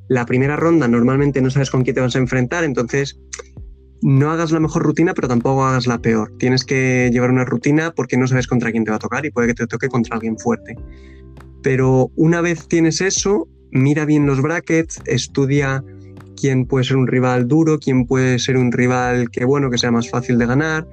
La 0.08 0.24
primera 0.24 0.56
ronda 0.56 0.88
normalmente 0.88 1.42
no 1.42 1.50
sabes 1.50 1.70
con 1.70 1.84
quién 1.84 1.94
te 1.94 2.00
vas 2.00 2.16
a 2.16 2.18
enfrentar, 2.18 2.64
entonces 2.64 3.18
no 4.02 4.30
hagas 4.30 4.52
la 4.52 4.60
mejor 4.60 4.82
rutina, 4.82 5.14
pero 5.14 5.28
tampoco 5.28 5.64
hagas 5.64 5.86
la 5.86 5.98
peor. 5.98 6.32
Tienes 6.38 6.64
que 6.64 7.10
llevar 7.12 7.30
una 7.30 7.44
rutina 7.44 7.92
porque 7.94 8.16
no 8.16 8.26
sabes 8.26 8.46
contra 8.46 8.70
quién 8.70 8.84
te 8.84 8.90
va 8.90 8.96
a 8.96 9.00
tocar 9.00 9.24
y 9.26 9.30
puede 9.30 9.48
que 9.48 9.54
te 9.54 9.66
toque 9.66 9.88
contra 9.88 10.16
alguien 10.16 10.38
fuerte. 10.38 10.76
Pero 11.62 12.10
una 12.16 12.40
vez 12.40 12.68
tienes 12.68 13.00
eso, 13.00 13.48
mira 13.70 14.04
bien 14.04 14.26
los 14.26 14.40
brackets, 14.40 15.00
estudia 15.06 15.82
quién 16.36 16.66
puede 16.66 16.84
ser 16.84 16.96
un 16.96 17.06
rival 17.06 17.48
duro, 17.48 17.78
quién 17.78 18.06
puede 18.06 18.38
ser 18.38 18.56
un 18.56 18.70
rival 18.70 19.30
que 19.30 19.44
bueno, 19.44 19.70
que 19.70 19.78
sea 19.78 19.90
más 19.90 20.08
fácil 20.08 20.38
de 20.38 20.46
ganar, 20.46 20.86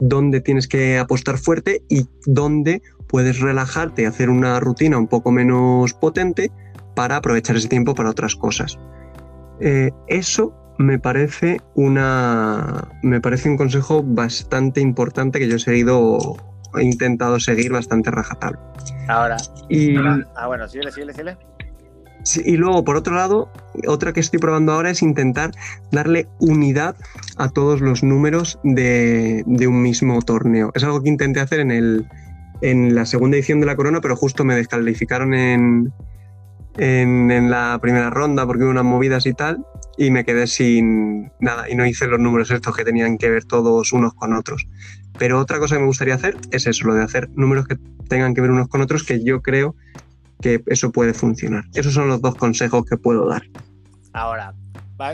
dónde 0.00 0.40
tienes 0.40 0.66
que 0.66 0.98
apostar 0.98 1.38
fuerte 1.38 1.82
y 1.88 2.06
dónde 2.24 2.82
puedes 3.06 3.40
relajarte 3.40 4.02
y 4.02 4.04
hacer 4.06 4.30
una 4.30 4.58
rutina 4.60 4.98
un 4.98 5.06
poco 5.06 5.30
menos 5.30 5.92
potente 5.92 6.50
para 6.94 7.16
aprovechar 7.16 7.56
ese 7.56 7.68
tiempo 7.68 7.94
para 7.94 8.10
otras 8.10 8.34
cosas. 8.34 8.78
Eh, 9.60 9.90
eso 10.08 10.54
me 10.78 10.98
parece 10.98 11.60
una 11.74 12.88
me 13.02 13.20
parece 13.20 13.48
un 13.48 13.56
consejo 13.56 14.02
bastante 14.02 14.80
importante 14.80 15.38
que 15.38 15.48
yo 15.48 15.56
he 15.56 15.60
seguido 15.60 16.18
he 16.78 16.82
intentado 16.82 17.40
seguir 17.40 17.72
bastante 17.72 18.10
rajatabla. 18.10 18.60
Ahora, 19.08 19.36
y, 19.68 19.96
ah, 19.96 20.46
bueno, 20.46 20.68
síguele, 20.68 20.92
síguele, 20.92 21.12
síguele 21.14 21.38
y 22.44 22.56
luego, 22.56 22.84
por 22.84 22.96
otro 22.96 23.14
lado, 23.14 23.50
otra 23.86 24.12
que 24.12 24.20
estoy 24.20 24.40
probando 24.40 24.72
ahora 24.72 24.90
es 24.90 25.02
intentar 25.02 25.52
darle 25.92 26.28
unidad 26.40 26.96
a 27.36 27.48
todos 27.48 27.80
los 27.80 28.02
números 28.02 28.58
de, 28.64 29.44
un 29.46 29.82
mismo 29.82 30.20
torneo. 30.22 30.72
Es 30.74 30.82
algo 30.84 31.02
que 31.02 31.08
intenté 31.08 31.40
hacer 31.40 31.60
en, 31.60 31.70
el, 31.70 32.06
en 32.62 32.94
la 32.94 33.06
segunda 33.06 33.36
edición 33.36 33.60
de 33.60 33.66
la 33.66 33.76
Corona, 33.76 34.00
pero 34.00 34.16
justo 34.16 34.44
me 34.44 34.56
descalificaron 34.56 35.34
en, 35.34 35.92
en, 36.78 37.50
la 37.50 37.78
primera 37.80 38.10
ronda 38.10 38.46
porque 38.46 38.64
hubo 38.64 38.70
unas 38.70 38.84
movidas 38.84 39.26
y 39.26 39.32
tal, 39.32 39.64
y 39.96 40.10
me 40.10 40.24
quedé 40.24 40.46
sin 40.46 41.32
nada, 41.40 41.68
y 41.70 41.74
no 41.74 41.86
hice 41.86 42.06
los 42.06 42.20
números 42.20 42.50
estos 42.50 42.76
que 42.76 42.84
tenían 42.84 43.18
que 43.18 43.30
ver 43.30 43.44
todos 43.44 43.92
unos 43.92 44.14
con 44.14 44.32
otros. 44.32 44.66
Pero 45.18 45.40
otra 45.40 45.58
cosa 45.58 45.76
que 45.76 45.80
me 45.80 45.86
gustaría 45.86 46.14
hacer 46.14 46.36
es 46.50 46.66
eso, 46.66 46.86
lo 46.86 46.94
de 46.94 47.04
hacer 47.04 47.30
números 47.30 47.66
que 47.66 47.76
tengan 48.08 48.34
que 48.34 48.40
ver 48.40 48.50
unos 48.50 48.68
con 48.68 48.80
otros, 48.80 49.04
que 49.04 49.22
yo 49.24 49.40
creo 49.42 49.74
que 50.40 50.62
eso 50.66 50.92
puede 50.92 51.14
funcionar. 51.14 51.64
Esos 51.74 51.94
son 51.94 52.08
los 52.08 52.20
dos 52.20 52.34
consejos 52.34 52.84
que 52.84 52.96
puedo 52.96 53.26
dar. 53.26 53.42
Ahora, 54.12 54.54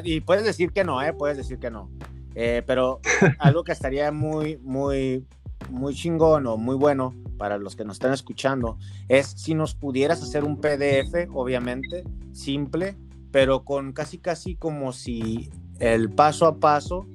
y 0.05 0.20
puedes 0.20 0.44
decir 0.44 0.72
que 0.72 0.85
no, 0.85 1.03
¿eh? 1.03 1.12
Puedes 1.12 1.37
decir 1.37 1.59
que 1.59 1.70
no. 1.70 1.90
Eh, 2.35 2.62
pero 2.66 3.01
algo 3.38 3.64
que 3.64 3.72
estaría 3.72 4.11
muy, 4.11 4.59
muy, 4.59 5.27
muy 5.73 5.95
chingón 5.95 6.47
o 6.47 6.57
muy 6.57 6.77
bueno 6.77 7.15
para 7.39 7.59
los 7.59 7.75
que 7.75 7.85
nos 7.85 7.97
están 7.97 8.13
escuchando 8.13 8.79
es 9.09 9.27
si 9.27 9.55
nos 9.55 9.75
pudieras 9.75 10.23
hacer 10.23 10.45
un 10.45 10.61
PDF, 10.61 11.29
obviamente, 11.35 12.05
simple, 12.33 12.97
pero 13.31 13.65
con 13.65 13.93
casi, 13.93 14.19
casi 14.19 14.55
como 14.55 14.93
si 14.93 15.51
el 15.81 16.11
paso 16.11 16.47
a 16.47 16.61
paso 16.61 17.07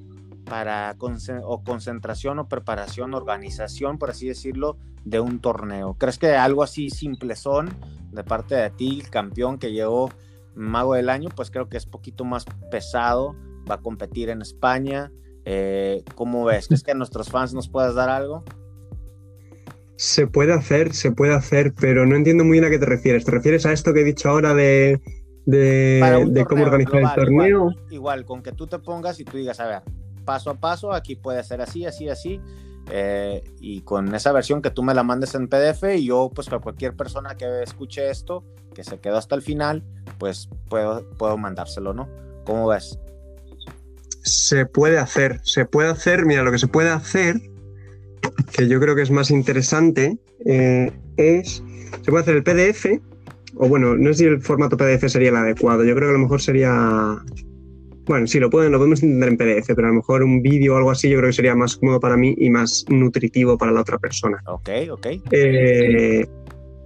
para 0.44 0.96
o 1.44 1.62
concentración 1.62 2.38
o 2.38 2.48
preparación, 2.48 3.14
organización, 3.14 3.98
por 3.98 4.10
así 4.10 4.28
decirlo, 4.28 4.76
de 5.04 5.20
un 5.20 5.40
torneo. 5.40 5.94
¿Crees 5.94 6.18
que 6.18 6.34
algo 6.36 6.62
así 6.62 6.90
simple 6.90 7.36
son 7.36 7.70
de 8.12 8.24
parte 8.24 8.54
de 8.54 8.70
ti, 8.70 9.02
campeón 9.10 9.58
que 9.58 9.72
llegó 9.72 10.10
Mago 10.54 10.94
del 10.94 11.08
Año, 11.08 11.30
pues 11.34 11.50
creo 11.50 11.68
que 11.68 11.76
es 11.76 11.86
poquito 11.86 12.24
más 12.24 12.44
pesado, 12.70 13.36
va 13.70 13.76
a 13.76 13.80
competir 13.80 14.28
en 14.28 14.42
España. 14.42 15.12
Eh, 15.50 16.04
¿Cómo 16.14 16.44
ves? 16.44 16.68
¿Crees 16.68 16.82
que 16.82 16.90
a 16.90 16.94
nuestros 16.94 17.30
fans 17.30 17.54
nos 17.54 17.70
puedas 17.70 17.94
dar 17.94 18.10
algo? 18.10 18.44
Se 19.96 20.26
puede 20.26 20.52
hacer, 20.52 20.92
se 20.92 21.10
puede 21.10 21.34
hacer, 21.34 21.72
pero 21.72 22.04
no 22.04 22.16
entiendo 22.16 22.44
muy 22.44 22.60
bien 22.60 22.66
a 22.66 22.70
qué 22.70 22.78
te 22.78 22.84
refieres. 22.84 23.24
¿Te 23.24 23.30
refieres 23.30 23.64
a 23.64 23.72
esto 23.72 23.94
que 23.94 24.02
he 24.02 24.04
dicho 24.04 24.28
ahora 24.28 24.52
de, 24.52 25.00
de, 25.46 26.44
cómo 26.46 26.64
organizar 26.64 27.00
el 27.00 27.14
torneo? 27.14 27.70
igual, 27.88 28.26
con 28.26 28.42
que 28.42 28.52
tú 28.52 28.66
te 28.66 28.78
pongas 28.78 29.20
y 29.20 29.24
tú 29.24 29.38
digas, 29.38 29.58
a 29.58 29.66
ver, 29.66 29.82
paso 30.26 30.50
a 30.50 30.54
paso, 30.60 30.92
aquí 30.92 31.16
puede 31.16 31.42
ser 31.42 31.62
así, 31.62 31.86
así, 31.86 32.10
así, 32.10 32.42
eh, 32.90 33.42
y 33.58 33.80
con 33.80 34.14
esa 34.14 34.32
versión 34.32 34.60
que 34.60 34.70
tú 34.70 34.82
me 34.82 34.92
la 34.92 35.02
mandes 35.02 35.34
en 35.34 35.48
PDF 35.48 35.82
y 35.96 36.04
yo 36.04 36.30
pues 36.34 36.48
para 36.48 36.60
cualquier 36.60 36.94
persona 36.94 37.38
que 37.38 37.62
escuche 37.62 38.10
esto, 38.10 38.44
que 38.74 38.84
se 38.84 39.00
quedó 39.00 39.16
hasta 39.16 39.34
el 39.34 39.40
final, 39.40 39.82
pues 40.18 40.50
puedo, 40.68 41.08
puedo 41.16 41.38
mandárselo, 41.38 41.94
¿no? 41.94 42.06
¿Cómo 42.44 42.68
ves? 42.68 42.98
Se 44.28 44.66
puede 44.66 44.98
hacer, 44.98 45.40
se 45.42 45.64
puede 45.64 45.88
hacer, 45.90 46.26
mira, 46.26 46.42
lo 46.42 46.52
que 46.52 46.58
se 46.58 46.68
puede 46.68 46.90
hacer, 46.90 47.40
que 48.52 48.68
yo 48.68 48.80
creo 48.80 48.94
que 48.94 49.02
es 49.02 49.10
más 49.10 49.30
interesante, 49.30 50.18
eh, 50.44 50.92
es, 51.16 51.62
se 52.02 52.10
puede 52.10 52.22
hacer 52.22 52.36
el 52.36 52.42
PDF, 52.42 53.00
o 53.56 53.68
bueno, 53.68 53.96
no 53.96 54.12
sé 54.12 54.18
si 54.18 54.24
el 54.24 54.40
formato 54.40 54.76
PDF 54.76 55.08
sería 55.08 55.30
el 55.30 55.36
adecuado, 55.36 55.84
yo 55.84 55.94
creo 55.94 56.08
que 56.08 56.14
a 56.14 56.18
lo 56.18 56.22
mejor 56.22 56.40
sería 56.40 57.18
bueno, 58.08 58.26
sí, 58.26 58.40
lo, 58.40 58.48
pueden, 58.48 58.72
lo 58.72 58.78
podemos 58.78 59.02
entender 59.02 59.28
en 59.28 59.36
PDF, 59.36 59.66
pero 59.74 59.88
a 59.88 59.90
lo 59.90 59.96
mejor 59.96 60.22
un 60.22 60.40
vídeo 60.40 60.74
o 60.74 60.76
algo 60.78 60.90
así 60.90 61.10
yo 61.10 61.18
creo 61.18 61.28
que 61.28 61.34
sería 61.34 61.54
más 61.54 61.76
cómodo 61.76 62.00
para 62.00 62.16
mí 62.16 62.34
y 62.38 62.48
más 62.48 62.86
nutritivo 62.88 63.58
para 63.58 63.70
la 63.70 63.82
otra 63.82 63.98
persona. 63.98 64.42
Ok, 64.46 64.70
ok. 64.90 65.06
Eh, 65.30 66.26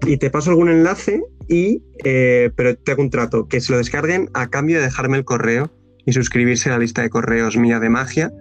y 0.05 0.17
te 0.17 0.31
paso 0.31 0.51
algún 0.51 0.69
enlace, 0.69 1.23
y, 1.49 1.81
eh, 2.05 2.51
pero 2.57 2.77
te 2.77 2.91
hago 2.91 3.03
un 3.03 3.11
trato, 3.11 3.47
que 3.47 3.61
se 3.61 3.71
lo 3.71 3.79
descarguen 3.79 4.31
a 4.35 4.49
cambio 4.49 4.79
de 4.79 4.85
dejarme 4.85 5.17
el 5.17 5.25
correo 5.25 5.71
y 6.05 6.13
suscribirse 6.13 6.69
a 6.69 6.73
la 6.73 6.79
lista 6.79 7.03
de 7.03 7.11
correos 7.11 7.57
mía 7.57 7.79
de 7.81 7.91
magia, 7.91 8.33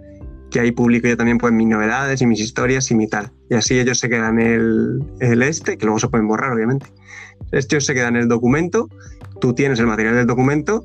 que 0.50 0.60
ahí 0.60 0.72
publico 0.72 1.08
yo 1.08 1.16
también 1.16 1.38
pues 1.38 1.52
mis 1.52 1.66
novedades 1.66 2.20
y 2.20 2.26
mis 2.26 2.40
historias 2.40 2.90
y 2.90 2.94
mi 2.94 3.08
tal. 3.08 3.32
Y 3.48 3.54
así 3.54 3.78
ellos 3.78 3.98
se 3.98 4.08
quedan 4.08 4.38
el, 4.38 5.02
el 5.20 5.42
este, 5.42 5.78
que 5.78 5.86
luego 5.86 5.98
se 5.98 6.08
pueden 6.08 6.28
borrar 6.28 6.52
obviamente. 6.52 6.86
Ellos 7.50 7.84
se 7.84 7.94
quedan 7.94 8.16
el 8.16 8.28
documento, 8.28 8.88
tú 9.40 9.54
tienes 9.54 9.78
el 9.78 9.86
material 9.86 10.14
del 10.14 10.26
documento 10.26 10.84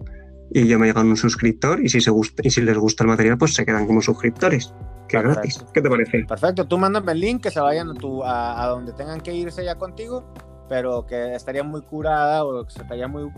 y 0.52 0.68
yo 0.68 0.80
me 0.80 0.88
llegan 0.88 1.08
un 1.08 1.18
suscriptor 1.18 1.84
y 1.84 1.90
si, 1.90 2.02
se 2.02 2.12
gusta, 2.12 2.42
y 2.46 2.50
si 2.50 2.62
les 2.62 2.78
gusta 2.78 3.04
el 3.04 3.10
material, 3.10 3.38
pues 3.38 3.54
se 3.54 3.66
quedan 3.66 3.86
como 3.86 4.02
suscriptores. 4.02 4.74
Que 5.10 5.22
gratis. 5.22 5.64
¿Qué 5.74 5.82
te 5.82 5.90
parece? 5.90 6.26
Perfecto. 6.26 6.68
Tú 6.68 6.78
mándame 6.78 7.14
el 7.14 7.20
link 7.22 7.44
que 7.44 7.52
se 7.52 7.62
vayan 7.62 7.90
a, 7.90 7.94
tu, 7.94 8.24
a, 8.26 8.68
donde 8.68 8.92
tengan 8.92 9.22
que 9.22 9.34
irse 9.34 9.64
ya 9.64 9.76
contigo, 9.76 10.26
pero 10.68 11.06
que 11.06 11.34
estaría 11.34 11.64
muy 11.64 11.82
curada 11.82 12.44
o 12.44 12.66
que 12.66 12.82
estaría 12.82 13.08
muy, 13.08 13.32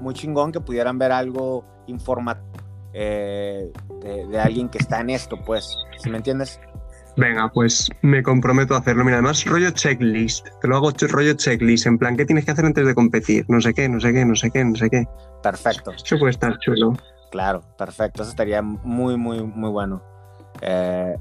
muy 0.00 0.14
chingón 0.14 0.52
que 0.52 0.60
pudieran 0.60 0.98
ver 0.98 1.10
algo 1.10 1.64
informativo 1.88 2.65
eh, 2.98 3.70
de, 4.02 4.26
de, 4.26 4.40
alguien 4.40 4.70
que 4.70 4.78
está 4.78 5.00
en 5.00 5.10
esto, 5.10 5.38
pues. 5.44 5.76
¿Sí 5.98 6.08
me 6.08 6.16
entiendes? 6.16 6.58
Venga, 7.18 7.50
pues 7.52 7.90
me 8.00 8.22
comprometo 8.22 8.74
a 8.74 8.78
hacerlo. 8.78 9.04
Mira, 9.04 9.16
además 9.16 9.44
rollo 9.44 9.70
checklist. 9.70 10.48
Te 10.60 10.68
lo 10.68 10.76
hago 10.76 10.90
rollo 11.08 11.34
checklist. 11.34 11.86
En 11.86 11.98
plan, 11.98 12.16
¿qué 12.16 12.24
tienes 12.24 12.44
que 12.46 12.52
hacer 12.52 12.64
antes 12.64 12.86
de 12.86 12.94
competir? 12.94 13.44
No 13.48 13.60
sé 13.60 13.74
qué, 13.74 13.88
no 13.88 14.00
sé 14.00 14.12
qué, 14.12 14.24
no 14.24 14.34
sé 14.34 14.50
qué, 14.50 14.64
no 14.64 14.76
sé 14.76 14.88
qué. 14.88 15.06
Perfecto. 15.42 15.92
Eso 15.92 16.18
puede 16.18 16.32
estar 16.32 16.58
chulo. 16.58 16.94
Claro, 17.30 17.62
perfecto. 17.76 18.22
Eso 18.22 18.30
estaría 18.30 18.62
muy, 18.62 19.16
muy, 19.16 19.42
muy 19.42 19.70
bueno. 19.70 20.02
Eh, 20.62 21.16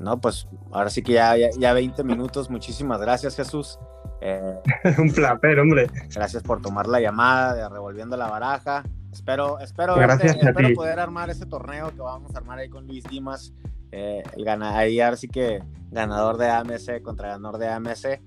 no, 0.00 0.20
pues 0.20 0.48
ahora 0.72 0.90
sí 0.90 1.02
que 1.02 1.12
ya, 1.12 1.34
ya, 1.58 1.72
20 1.72 2.04
minutos. 2.04 2.50
Muchísimas 2.50 3.00
gracias, 3.00 3.36
Jesús. 3.36 3.78
Eh, 4.20 4.60
Un 4.98 5.12
placer, 5.12 5.58
hombre. 5.58 5.88
Gracias 6.14 6.42
por 6.42 6.62
tomar 6.62 6.86
la 6.86 7.00
llamada 7.00 7.54
de 7.54 7.68
Revolviendo 7.68 8.16
la 8.16 8.28
Baraja. 8.28 8.84
Espero, 9.16 9.58
espero, 9.60 9.98
espero 9.98 10.74
poder 10.74 11.00
armar 11.00 11.30
ese 11.30 11.46
torneo 11.46 11.90
que 11.90 12.02
vamos 12.02 12.34
a 12.34 12.38
armar 12.38 12.58
ahí 12.58 12.68
con 12.68 12.86
Luis 12.86 13.02
Dimas. 13.04 13.54
Eh, 13.90 14.22
el 14.36 14.44
gana, 14.44 14.76
ahí 14.76 15.00
ahora 15.00 15.16
sí 15.16 15.26
que 15.26 15.62
ganador 15.90 16.36
de 16.36 16.50
AMC 16.50 17.00
contra 17.02 17.28
ganador 17.28 17.58
de 17.58 17.66
AMC. 17.66 18.20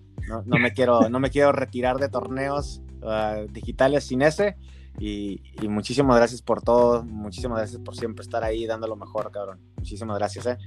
no, 0.47 0.57
me 0.57 0.73
quiero, 0.73 1.07
no 1.07 1.19
me 1.19 1.29
quiero 1.29 1.51
retirar 1.51 1.97
de 1.97 2.09
torneos 2.09 2.81
ah, 3.03 3.43
digitales 3.51 4.05
sin 4.05 4.23
ese. 4.23 4.57
Y, 4.97 5.43
muchísimas 5.69 6.17
gracias 6.17 6.41
por 6.41 6.63
todo, 6.63 7.03
muchísimas 7.03 7.59
gracias 7.59 7.81
por 7.81 7.95
siempre 7.95 8.23
estar 8.23 8.43
ahí 8.43 8.65
dando 8.65 8.87
lo 8.87 8.95
mejor, 8.95 9.31
cabrón. 9.31 9.59
Muchísimas 9.77 10.17
gracias, 10.17 10.47
eh. 10.47 10.57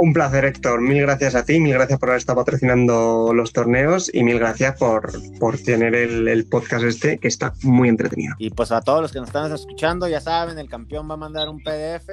Un 0.00 0.12
placer, 0.12 0.44
Héctor. 0.44 0.80
Mil 0.80 1.02
gracias 1.02 1.34
a 1.34 1.44
ti, 1.44 1.58
mil 1.58 1.74
gracias 1.74 1.98
por 1.98 2.10
haber 2.10 2.20
estado 2.20 2.38
patrocinando 2.38 3.32
los 3.34 3.52
torneos 3.52 4.08
y 4.14 4.22
mil 4.22 4.38
gracias 4.38 4.78
por, 4.78 5.10
por 5.40 5.58
tener 5.58 5.92
el, 5.96 6.46
podcast 6.46 6.84
este 6.84 7.18
que 7.18 7.26
está 7.26 7.52
muy 7.64 7.88
entretenido. 7.88 8.36
Y 8.38 8.50
pues 8.50 8.70
a 8.70 8.80
todos 8.80 9.02
los 9.02 9.10
que 9.10 9.18
nos 9.18 9.30
están 9.30 9.52
escuchando, 9.52 10.06
ya 10.06 10.20
saben, 10.20 10.56
el 10.60 10.68
campeón 10.68 11.10
va 11.10 11.14
a 11.14 11.16
mandar 11.16 11.48
un 11.48 11.58
PDF. 11.64 12.10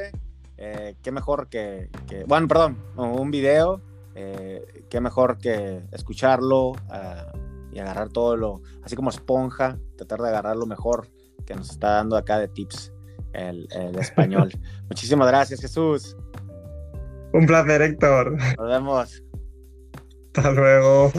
Eh, 0.57 0.95
qué 1.03 1.11
mejor 1.11 1.47
que, 1.47 1.89
bueno, 2.25 2.47
perdón, 2.47 2.79
un 2.95 3.29
video. 3.29 3.79
Eh, 4.15 4.65
qué 4.89 4.99
mejor 4.99 5.37
que 5.37 5.83
escucharlo 5.91 6.71
ah, 6.89 7.33
y 7.71 7.77
agarrar 7.77 8.09
todo 8.09 8.35
lo, 8.35 8.61
así 8.81 8.95
como 8.95 9.11
esponja, 9.11 9.77
tratar 9.95 10.21
de 10.21 10.29
agarrar 10.29 10.55
lo 10.55 10.65
mejor 10.65 11.09
que 11.45 11.53
nos 11.53 11.69
está 11.69 11.89
dando 11.89 12.17
acá 12.17 12.39
de 12.39 12.47
tips 12.47 12.91
el, 13.33 13.67
el 13.71 13.95
español. 13.99 14.51
Muchísimas 14.89 15.27
gracias, 15.27 15.61
Jesús. 15.61 16.17
Un 17.35 17.45
placer, 17.45 17.81
Héctor. 17.81 18.37
Nos 18.57 18.69
vemos. 18.69 19.23
Hasta 20.33 20.51
luego. 20.51 21.11